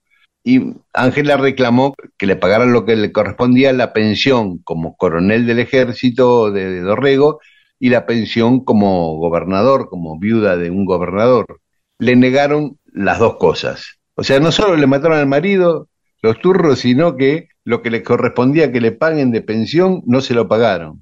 [0.44, 5.60] Y Ángela reclamó que le pagaran lo que le correspondía la pensión como coronel del
[5.60, 7.40] ejército de, Dorrego
[7.80, 11.62] y la pensión como gobernador, como viuda de un gobernador.
[11.98, 13.98] Le negaron las dos cosas.
[14.14, 15.90] O sea, no solo le mataron al marido,
[16.22, 20.36] los turros, sino que lo que le correspondía que le paguen de pensión no se
[20.36, 21.00] lo pagaron.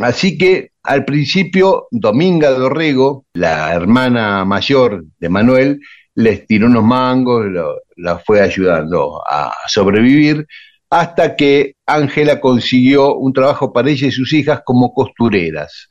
[0.00, 5.80] Así que al principio Dominga Dorrego, la hermana mayor de Manuel,
[6.14, 10.46] les tiró unos mangos, lo- la fue ayudando a sobrevivir,
[10.90, 15.88] hasta que Ángela consiguió un trabajo para ella y sus hijas como costureras.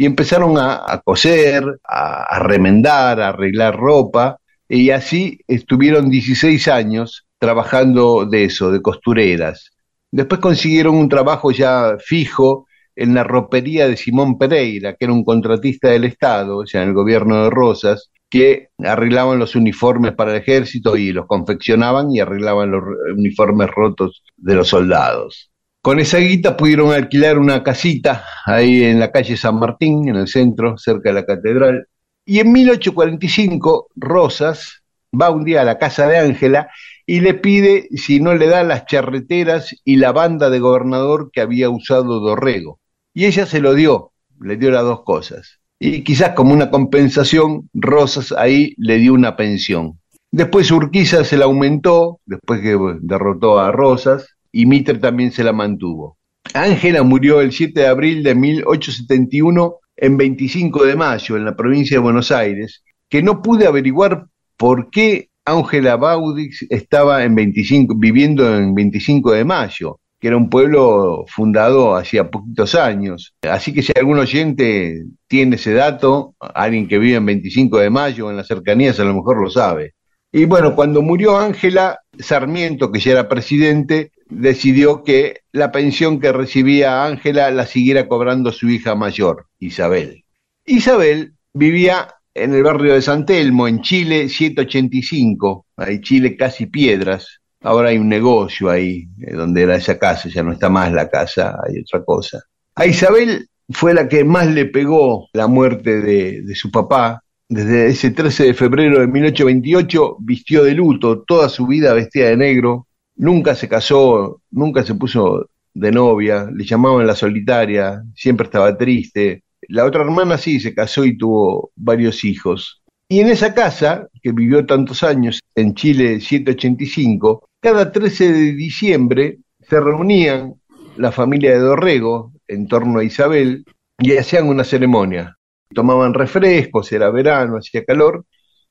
[0.00, 4.38] y empezaron a, coser, a, a remendar, a arreglar ropa,
[4.68, 9.72] y así estuvieron 16 años trabajando de eso, de costureras.
[10.12, 12.67] Después consiguieron un trabajo ya fijo
[12.98, 16.88] en la ropería de Simón Pereira, que era un contratista del Estado, o sea, en
[16.88, 22.18] el gobierno de Rosas, que arreglaban los uniformes para el ejército y los confeccionaban y
[22.18, 22.82] arreglaban los
[23.16, 25.50] uniformes rotos de los soldados.
[25.80, 30.26] Con esa guita pudieron alquilar una casita ahí en la calle San Martín, en el
[30.26, 31.86] centro, cerca de la catedral.
[32.26, 34.82] Y en 1845, Rosas
[35.18, 36.68] va un día a la casa de Ángela
[37.06, 41.40] y le pide si no le da las charreteras y la banda de gobernador que
[41.40, 42.80] había usado Dorrego.
[43.18, 45.58] Y ella se lo dio, le dio las dos cosas.
[45.80, 49.98] Y quizás como una compensación, Rosas ahí le dio una pensión.
[50.30, 55.52] Después Urquiza se la aumentó, después que derrotó a Rosas, y Mitre también se la
[55.52, 56.16] mantuvo.
[56.54, 61.96] Ángela murió el 7 de abril de 1871 en 25 de mayo, en la provincia
[61.96, 68.56] de Buenos Aires, que no pude averiguar por qué Ángela Baudix estaba en 25, viviendo
[68.56, 73.34] en 25 de mayo, que era un pueblo fundado hacía poquitos años.
[73.42, 78.30] Así que si algún oyente tiene ese dato, alguien que vive en 25 de mayo,
[78.30, 79.94] en las cercanías, a lo mejor lo sabe.
[80.30, 86.32] Y bueno, cuando murió Ángela, Sarmiento, que ya era presidente, decidió que la pensión que
[86.32, 90.24] recibía Ángela la siguiera cobrando su hija mayor, Isabel.
[90.66, 97.40] Isabel vivía en el barrio de San Telmo, en Chile 785, ahí Chile casi piedras.
[97.60, 101.08] Ahora hay un negocio ahí, eh, donde era esa casa, ya no está más la
[101.08, 102.42] casa, hay otra cosa.
[102.74, 107.22] A Isabel fue la que más le pegó la muerte de, de su papá.
[107.48, 112.36] Desde ese 13 de febrero de 1828 vistió de luto, toda su vida vestía de
[112.36, 112.86] negro,
[113.16, 119.44] nunca se casó, nunca se puso de novia, le llamaban la solitaria, siempre estaba triste.
[119.68, 122.82] La otra hermana sí se casó y tuvo varios hijos.
[123.08, 129.38] Y en esa casa, que vivió tantos años, en Chile 785, cada 13 de diciembre
[129.60, 130.54] se reunían
[130.96, 133.64] la familia de Dorrego en torno a Isabel
[133.98, 135.36] y hacían una ceremonia.
[135.74, 138.24] Tomaban refrescos, era verano, hacía calor,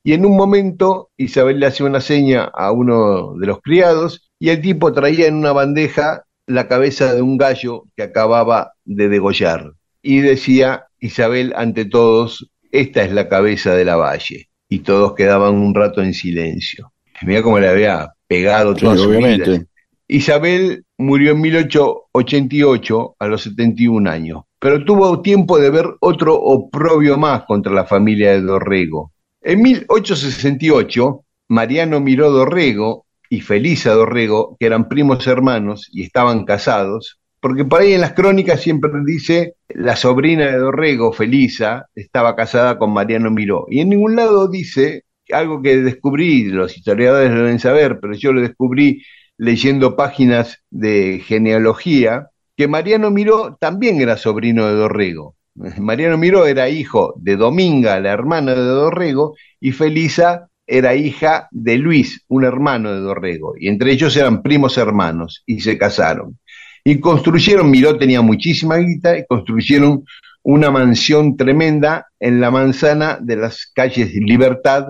[0.04, 4.50] y en un momento Isabel le hacía una seña a uno de los criados y
[4.50, 9.74] el tipo traía en una bandeja la cabeza de un gallo que acababa de degollar.
[10.02, 14.48] Y decía Isabel ante todos, esta es la cabeza de la valle.
[14.70, 16.94] Y todos quedaban un rato en silencio.
[17.22, 19.50] Mira cómo le había pegado Sí, toda su obviamente.
[19.52, 19.64] vida.
[20.10, 27.18] Isabel murió en 1888 a los 71 años, pero tuvo tiempo de ver otro oprobio
[27.18, 29.12] más contra la familia de Dorrego.
[29.42, 37.20] En 1868, Mariano Miró Dorrego y Felisa Dorrego, que eran primos hermanos y estaban casados,
[37.40, 42.78] porque por ahí en las crónicas siempre dice la sobrina de Dorrego, Felisa, estaba casada
[42.78, 43.66] con Mariano Miró.
[43.70, 48.42] Y en ningún lado dice algo que descubrí, los historiadores deben saber, pero yo lo
[48.42, 49.04] descubrí
[49.38, 55.36] leyendo páginas de genealogía, que Mariano Miró también era sobrino de Dorrego.
[55.80, 61.78] Mariano Miró era hijo de Dominga, la hermana de Dorrego, y Felisa era hija de
[61.78, 66.38] Luis, un hermano de Dorrego, y entre ellos eran primos hermanos, y se casaron.
[66.84, 70.04] Y construyeron, Miró tenía muchísima guita, y construyeron
[70.44, 74.88] una mansión tremenda en la manzana de las calles Libertad,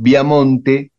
[0.00, 0.92] Viamonte,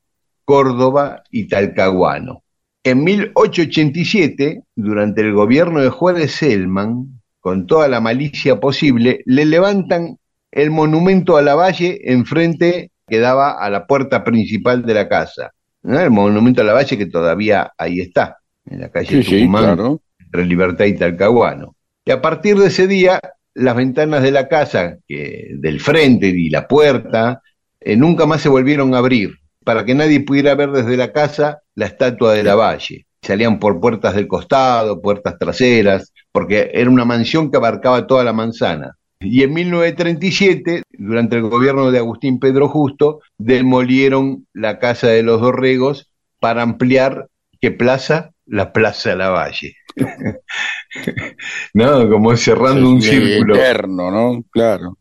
[0.44, 2.44] Córdoba y Talcahuano.
[2.84, 10.18] En 1887, durante el gobierno de Juárez Selman, con toda la malicia posible, le levantan
[10.52, 15.54] el monumento a la valle enfrente que daba a la puerta principal de la casa.
[15.84, 15.98] ¿no?
[15.98, 19.64] El monumento a la valle que todavía ahí está, en la calle Sí, sí, Tucumán,
[19.64, 20.02] claro.
[20.20, 21.76] entre Libertad y Talcahuano.
[22.04, 23.22] Y a partir de ese día,
[23.54, 27.42] las ventanas de la casa, que, del frente y la puerta,
[27.82, 31.60] eh, nunca más se volvieron a abrir, para que nadie pudiera ver desde la casa
[31.76, 33.06] la estatua de la valle.
[33.22, 38.34] Salían por puertas del costado, puertas traseras, porque era una mansión que abarcaba toda la
[38.34, 38.96] manzana.
[39.22, 45.42] Y en 1937, durante el gobierno de Agustín Pedro Justo, demolieron la casa de los
[45.42, 47.28] Dorregos para ampliar,
[47.60, 48.32] ¿qué plaza?
[48.46, 49.76] La Plaza Lavalle.
[51.74, 53.56] no, como cerrando un círculo.
[53.56, 54.44] Eterno, ¿no?
[54.52, 54.98] Claro.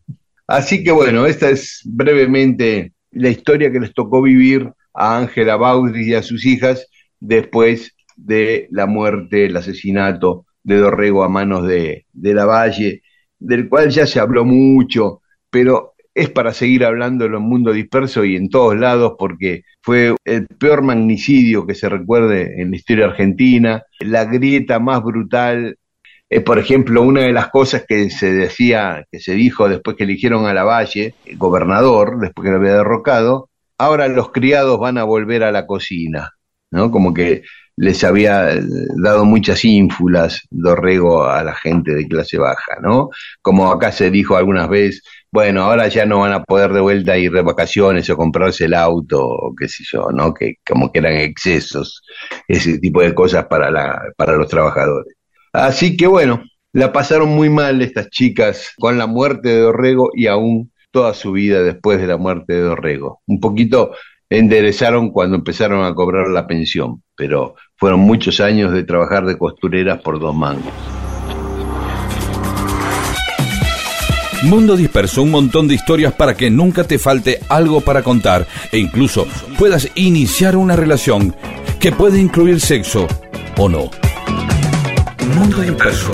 [0.49, 6.09] Así que bueno, esta es brevemente la historia que les tocó vivir a Ángela Baudry
[6.09, 6.89] y a sus hijas
[7.21, 13.03] después de la muerte, el asesinato de Dorrego a manos de, de Lavalle,
[13.39, 15.21] del cual ya se habló mucho,
[15.51, 20.17] pero es para seguir hablando en el mundo disperso y en todos lados porque fue
[20.25, 25.78] el peor magnicidio que se recuerde en la historia argentina, la grieta más brutal
[26.31, 30.05] Eh, por ejemplo, una de las cosas que se decía, que se dijo después que
[30.05, 33.49] eligieron a Lavalle, el gobernador, después que lo había derrocado,
[33.79, 36.33] ahora los criados van a volver a la cocina,
[36.71, 36.91] ¿no?
[36.91, 37.43] Como que
[37.77, 38.61] les había eh,
[38.97, 43.11] dado muchas ínfulas Dorrego a la gente de clase baja, ¿no?
[43.41, 47.17] Como acá se dijo algunas veces, bueno, ahora ya no van a poder de vuelta
[47.17, 50.35] ir de vacaciones o comprarse el auto, o qué sé yo, ¿no?
[50.35, 52.03] Que como que eran excesos,
[52.49, 55.18] ese tipo de cosas para, la, para los trabajadores.
[55.59, 60.29] Así que bueno, la pasaron muy mal estas chicas con la muerte de Dorrego y
[60.29, 63.23] aún toda su vida después de la muerte de Dorrego.
[63.27, 63.91] Un poquito
[64.31, 70.01] enderezaron cuando empezaron a cobrar la pensión, pero fueron muchos años de trabajar de costureras
[70.01, 70.73] por dos mangos.
[74.45, 78.79] Mundo Disperso, un montón de historias para que nunca te falte algo para contar e
[78.79, 79.27] incluso
[79.59, 81.35] puedas iniciar una relación
[81.81, 83.09] que puede incluir sexo
[83.57, 83.91] o no.
[85.35, 86.13] Mundo Disperso.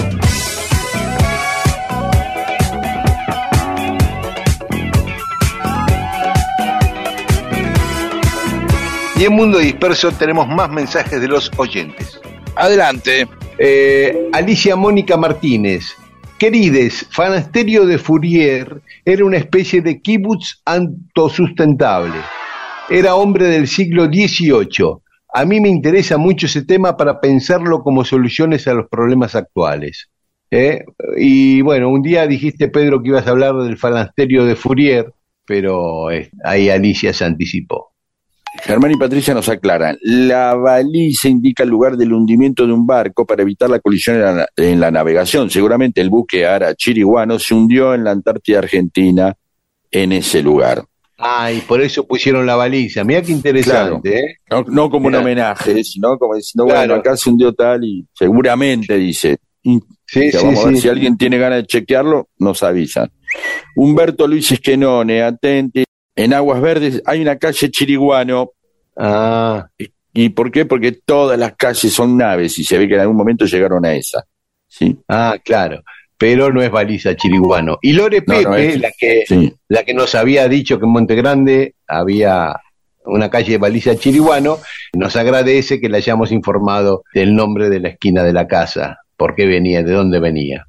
[9.16, 12.20] Y en Mundo Disperso tenemos más mensajes de los oyentes.
[12.56, 13.28] Adelante.
[13.58, 15.96] Eh, Alicia Mónica Martínez.
[16.38, 22.20] Querides, Fanasterio de Fourier era una especie de kibutz autosustentable.
[22.90, 25.03] Era hombre del siglo XVIII.
[25.36, 30.08] A mí me interesa mucho ese tema para pensarlo como soluciones a los problemas actuales.
[30.48, 30.84] ¿eh?
[31.16, 35.12] Y bueno, un día dijiste, Pedro, que ibas a hablar del Fanasterio de Fourier,
[35.44, 37.90] pero eh, ahí Alicia se anticipó.
[38.62, 39.98] Germán y Patricia nos aclaran.
[40.02, 44.36] La baliza indica el lugar del hundimiento de un barco para evitar la colisión en
[44.36, 45.50] la, en la navegación.
[45.50, 49.34] Seguramente el buque Ara Chiriguano se hundió en la Antártida Argentina
[49.90, 50.84] en ese lugar.
[51.18, 53.04] Ah, y por eso pusieron la baliza.
[53.04, 54.36] Mira qué interesante, ¿eh?
[54.50, 56.80] No, no como un homenaje, sino como diciendo, Claro.
[56.80, 59.38] bueno, acá se hundió tal y seguramente dice.
[59.62, 60.82] Sí, sí, vamos a ver sí.
[60.82, 63.10] si alguien tiene ganas de chequearlo, nos avisan.
[63.76, 65.84] Humberto Luis Esquenone, atenti.
[66.16, 68.50] En Aguas Verdes hay una calle Chiriguano.
[68.96, 69.66] Ah,
[70.12, 70.64] ¿Y por qué?
[70.64, 73.94] Porque todas las calles son naves y se ve que en algún momento llegaron a
[73.94, 74.24] esa.
[74.68, 74.96] ¿Sí?
[75.08, 75.82] ah, claro.
[76.16, 77.78] Pero no es baliza chiriguano.
[77.82, 78.80] Y Lore Pepe, no es.
[78.80, 79.52] la, que, Sí.
[79.68, 82.54] la que nos había dicho que en Monte Grande había
[83.06, 84.58] una calle de baliza chiriguano,
[84.94, 89.34] nos agradece que le hayamos informado del nombre de la esquina de la casa, por
[89.34, 90.64] qué venía, de dónde venía.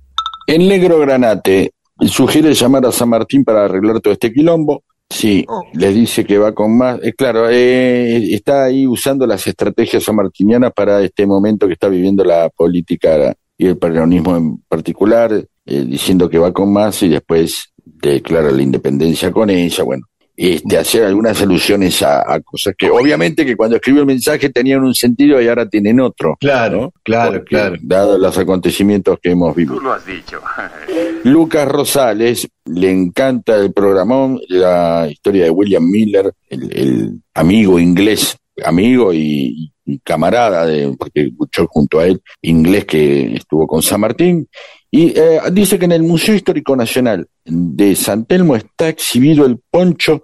[0.47, 4.83] El negro Granate sugiere llamar a San Martín para arreglar todo este quilombo.
[5.09, 6.99] Sí, les dice que va con más.
[7.03, 12.23] eh, claro, eh, está ahí usando las estrategias sanmartinianas para este momento que está viviendo
[12.23, 15.31] la política y el peronismo en particular,
[15.65, 19.83] eh, diciendo que va con más y después declara la independencia con ella.
[19.83, 20.05] Bueno,
[20.37, 24.83] este, hacer algunas alusiones a, a cosas que obviamente que cuando escribió el mensaje tenían
[24.83, 26.35] un sentido y ahora tienen otro.
[26.39, 26.93] Claro, ¿no?
[27.03, 27.75] claro, Porque, claro.
[27.81, 29.75] Dados los acontecimientos que hemos vivido.
[29.75, 30.41] Tú lo has dicho.
[31.23, 38.37] Lucas Rosales, le encanta el programón, la historia de William Miller, el, el amigo inglés,
[38.63, 39.73] amigo y, y
[40.03, 44.47] camarada, de, porque luchó junto a él, inglés que estuvo con San Martín.
[44.91, 49.59] Y eh, dice que en el Museo Histórico Nacional de San Telmo está exhibido el
[49.69, 50.23] poncho.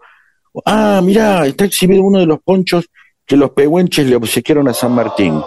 [0.65, 2.85] Ah, mirá, está exhibido uno de los ponchos
[3.25, 5.39] que los pehuenches le obsequiaron a San Martín.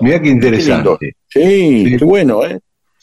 [0.00, 1.14] Mira qué interesante.
[1.28, 1.96] Sí, Sí.
[1.98, 2.58] qué bueno, ¿eh?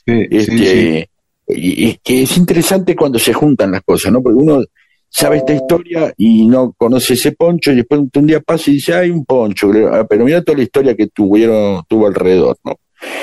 [0.06, 1.06] Sí, sí, Este, sí.
[1.48, 4.22] Y, y que es interesante cuando se juntan las cosas, ¿no?
[4.24, 4.64] Porque uno
[5.10, 8.94] sabe esta historia y no conoce ese poncho y después un día pasa y dice,
[8.94, 12.76] hay un poncho, Ah, pero mira toda la historia que tuvieron, tuvo alrededor, ¿no?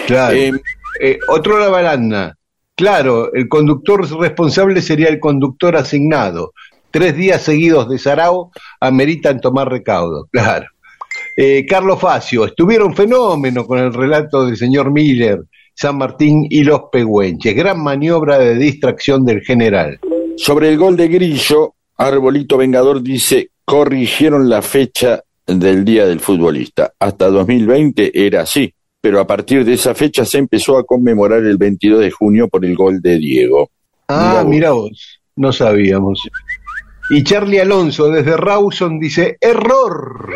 [0.06, 0.36] Claro.
[0.36, 0.52] Eh,
[1.00, 2.36] Eh, otro la balanda.
[2.76, 6.52] Claro, el conductor responsable sería el conductor asignado.
[6.90, 8.50] Tres días seguidos de Sarao
[8.80, 10.28] ameritan tomar recaudo.
[10.32, 10.66] Claro.
[11.36, 15.40] Eh, Carlos Facio, estuvieron fenómeno con el relato del señor Miller,
[15.74, 17.54] San Martín y los Pehuenches.
[17.54, 19.98] Gran maniobra de distracción del general.
[20.36, 26.92] Sobre el gol de Grillo, Arbolito Vengador dice, corrigieron la fecha del Día del Futbolista.
[26.98, 31.56] Hasta 2020 era así, pero a partir de esa fecha se empezó a conmemorar el
[31.56, 33.70] 22 de junio por el gol de Diego.
[34.08, 36.20] Ah, mira vos, no sabíamos.
[37.14, 40.30] Y Charlie Alonso desde Rawson dice, error.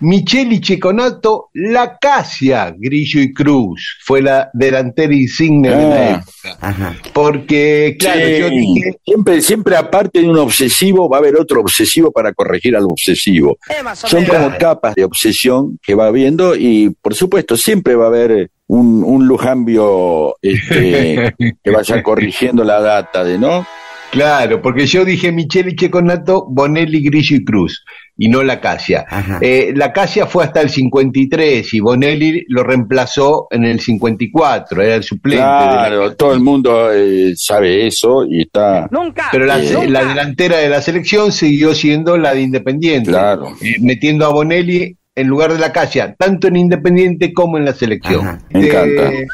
[0.00, 3.96] Micheli Checonato, la Casia, Grillo y Cruz.
[4.04, 6.10] Fue la delantera insignia de la Ah.
[6.22, 6.58] época.
[6.60, 6.96] Ajá.
[7.12, 11.60] Porque, claro, Sí, yo dije, siempre, siempre aparte de un obsesivo va a haber otro
[11.62, 13.58] obsesivo para corregir al obsesivo.
[13.94, 18.50] Son como capas de obsesión que va habiendo y por supuesto siempre va a haber
[18.68, 21.34] un, un lujambio este,
[21.64, 23.66] que vaya corrigiendo la data de no.
[24.10, 27.84] Claro, porque yo dije Michele Checonato, Bonelli, Grillo y Cruz,
[28.16, 29.04] y no la Casia.
[29.42, 34.94] Eh, la Casia fue hasta el 53 y Bonelli lo reemplazó en el 54, era
[34.94, 35.42] el suplente.
[35.44, 38.88] de la- Claro, todo el mundo eh, sabe eso y está.
[39.30, 43.48] pero la, Eh, la delantera de la selección siguió siendo la de Independiente, Claro.
[43.60, 47.74] eh, metiendo a Bonelli en lugar de la Casia, tanto en Independiente como en la
[47.74, 48.26] selección.
[48.26, 48.38] Ajá.
[48.50, 49.12] Me encanta.
[49.12, 49.26] Eh,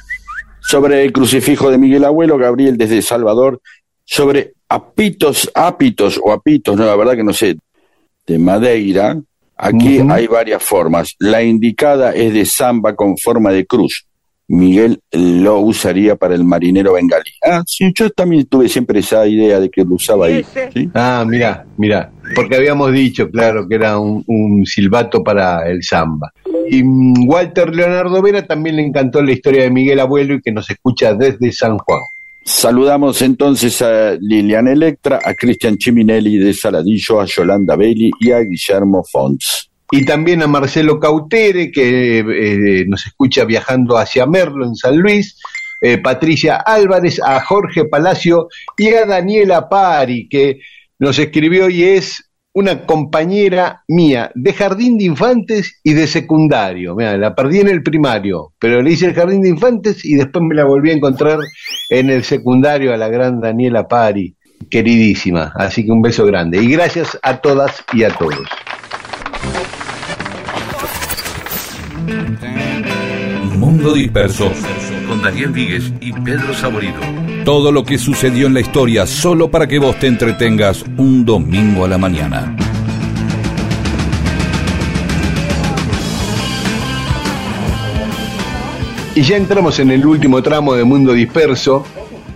[0.67, 3.61] Sobre el crucifijo de Miguel Abuelo, Gabriel desde Salvador,
[4.07, 7.57] sobre apitos, apitos o apitos, no, la verdad que no sé,
[8.27, 9.17] de Madeira,
[9.57, 11.15] aquí hay varias formas.
[11.19, 14.07] La indicada es de samba con forma de cruz.
[14.47, 17.31] Miguel lo usaría para el marinero bengalí.
[17.43, 20.45] Ah, sí, yo también tuve siempre esa idea de que lo usaba ahí.
[20.73, 20.91] ¿sí?
[20.93, 26.31] Ah, mira, mira, porque habíamos dicho, claro, que era un, un silbato para el samba.
[26.69, 30.53] Y mm, Walter Leonardo Vera también le encantó la historia de Miguel Abuelo y que
[30.53, 32.03] nos escucha desde San Juan.
[32.45, 38.41] Saludamos entonces a Lilian Electra, a Cristian Chiminelli de Saladillo, a Yolanda Belli y a
[38.41, 39.71] Guillermo Fons.
[39.91, 45.39] Y también a Marcelo Cautere, que eh, nos escucha viajando hacia Merlo, en San Luis.
[45.81, 48.49] eh, Patricia Álvarez, a Jorge Palacio
[48.79, 50.61] y a Daniela Pari, que
[50.99, 56.95] nos escribió y es una compañera mía de jardín de infantes y de secundario.
[56.95, 60.45] Mira, la perdí en el primario, pero le hice el jardín de infantes y después
[60.45, 61.39] me la volví a encontrar
[61.91, 64.37] en el secundario a la gran Daniela Pari,
[64.71, 65.53] queridísima.
[65.57, 66.63] Así que un beso grande.
[66.63, 68.47] Y gracias a todas y a todos.
[73.59, 74.53] Mundo Disperso
[75.09, 77.01] con Daniel Víguez y Pedro Saborido.
[77.45, 81.85] Todo lo que sucedió en la historia solo para que vos te entretengas un domingo
[81.85, 82.57] a la mañana.
[89.15, 91.85] Y ya entramos en el último tramo de Mundo Disperso.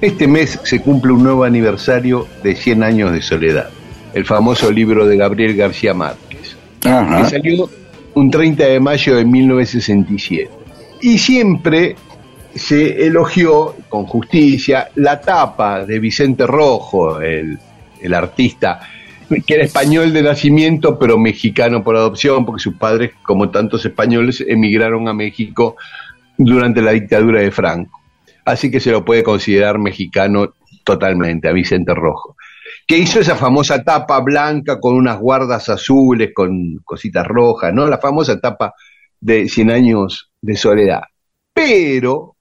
[0.02, 3.70] Este mes se cumple un nuevo aniversario de 100 años de soledad,
[4.12, 7.70] el famoso libro de Gabriel García Márquez, que salió
[8.12, 10.50] un 30 de mayo de 1967.
[11.00, 11.96] Y siempre
[12.54, 17.58] se elogió con justicia la tapa de Vicente Rojo, el,
[18.00, 18.80] el artista
[19.46, 24.42] que era español de nacimiento, pero mexicano por adopción, porque sus padres, como tantos españoles,
[24.46, 25.76] emigraron a México
[26.36, 28.00] durante la dictadura de Franco.
[28.44, 32.36] Así que se lo puede considerar mexicano totalmente, a Vicente Rojo.
[32.86, 37.86] Que hizo esa famosa tapa blanca con unas guardas azules, con cositas rojas, ¿no?
[37.86, 38.72] La famosa tapa
[39.20, 41.02] de 100 años de soledad.
[41.52, 42.36] Pero,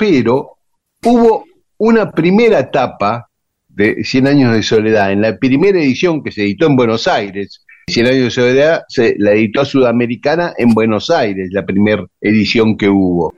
[0.00, 0.56] pero,
[1.04, 1.44] hubo
[1.76, 3.28] una primera etapa
[3.68, 5.12] de 100 años de soledad.
[5.12, 9.14] En la primera edición que se editó en Buenos Aires, 100 años de soledad se
[9.18, 13.34] la editó Sudamericana en Buenos Aires, la primera edición que hubo.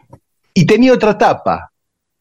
[0.55, 1.73] Y tenía otra tapa,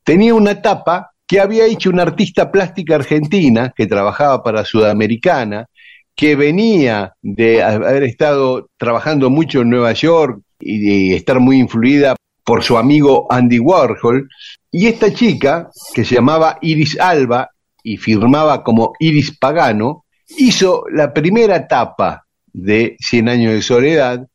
[0.04, 5.68] tenía una tapa que había hecho una artista plástica argentina que trabajaba para Sudamericana,
[6.16, 12.64] que venía de haber estado trabajando mucho en Nueva York y estar muy influida por
[12.64, 14.28] su amigo Andy Warhol.
[14.72, 17.50] Y esta chica, que se llamaba Iris Alba
[17.84, 20.06] y firmaba como Iris Pagano,
[20.38, 24.28] hizo la primera tapa de 100 años de soledad.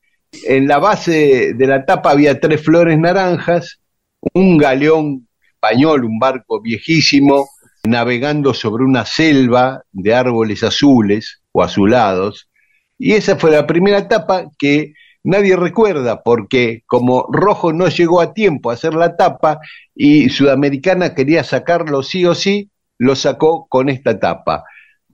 [0.47, 3.81] En la base de la tapa había tres flores naranjas,
[4.35, 7.49] un galeón español, un barco viejísimo,
[7.85, 12.49] navegando sobre una selva de árboles azules o azulados.
[12.99, 14.95] Y esa fue la primera etapa que
[15.27, 19.59] nadie recuerda porque como Rojo no llegó a tiempo a hacer la tapa
[19.95, 24.65] y Sudamericana quería sacarlo sí o sí, lo sacó con esta tapa.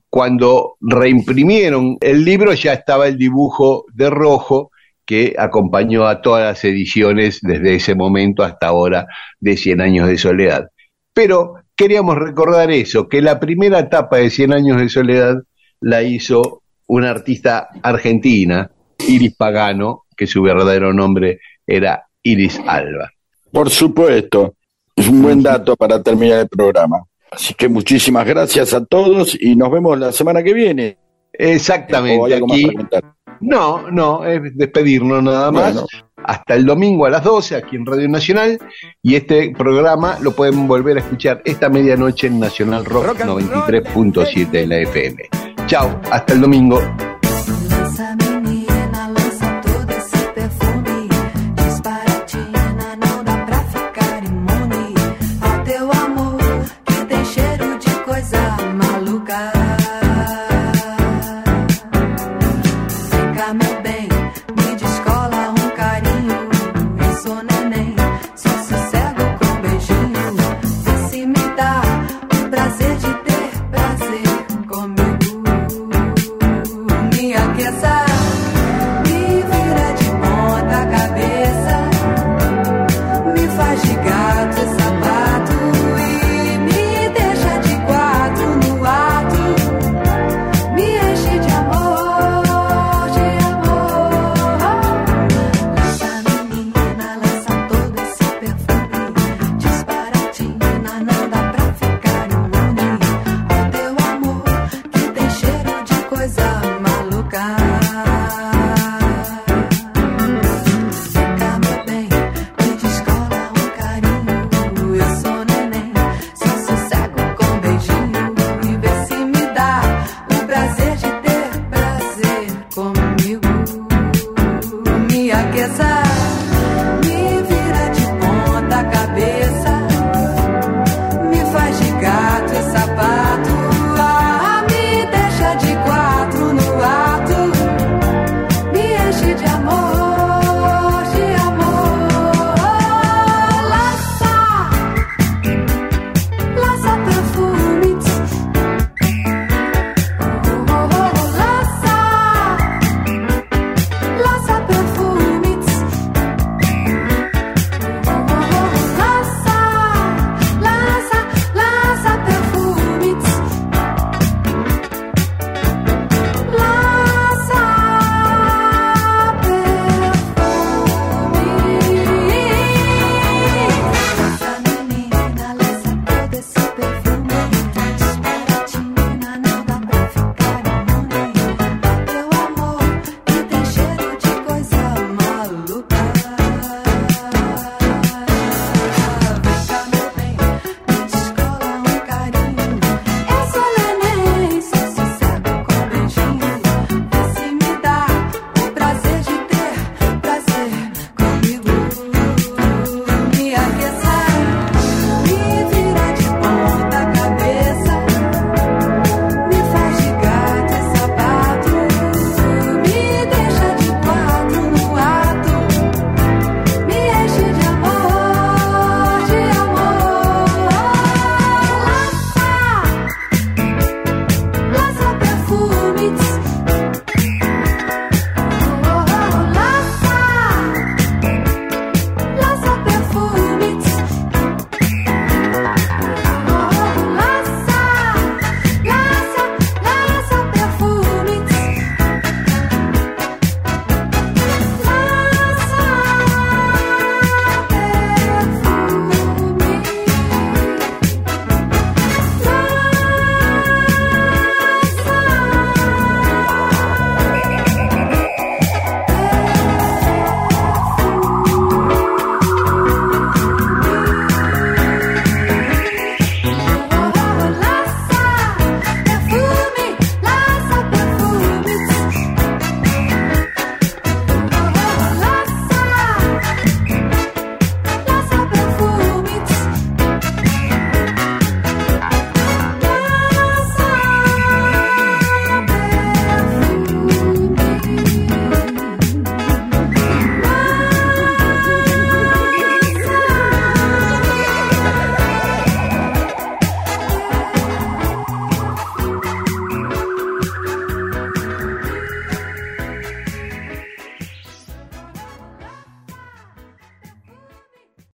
[0.08, 4.70] Cuando reimprimieron el libro ya estaba el dibujo de Rojo
[5.06, 9.06] que acompañó a todas las ediciones desde ese momento hasta ahora
[9.40, 10.68] de 100 años de soledad.
[11.14, 15.36] Pero queríamos recordar eso, que la primera etapa de 100 años de soledad
[15.80, 18.70] la hizo una artista argentina,
[19.08, 23.10] Iris Pagano, que su verdadero nombre era Iris Alba.
[23.50, 24.54] Por supuesto,
[24.96, 27.02] es un buen dato para terminar el programa.
[27.30, 30.98] Así que muchísimas gracias a todos y nos vemos la semana que viene.
[30.98, 32.70] ¿O hay Exactamente, aquí.
[33.40, 35.74] No, no, es despedirnos nada más.
[35.74, 35.86] Bueno.
[36.24, 38.58] Hasta el domingo a las 12 aquí en Radio Nacional.
[39.02, 44.66] Y este programa lo pueden volver a escuchar esta medianoche en Nacional Rock 93.7 de
[44.66, 45.28] la FM.
[45.66, 46.80] Chao, hasta el domingo.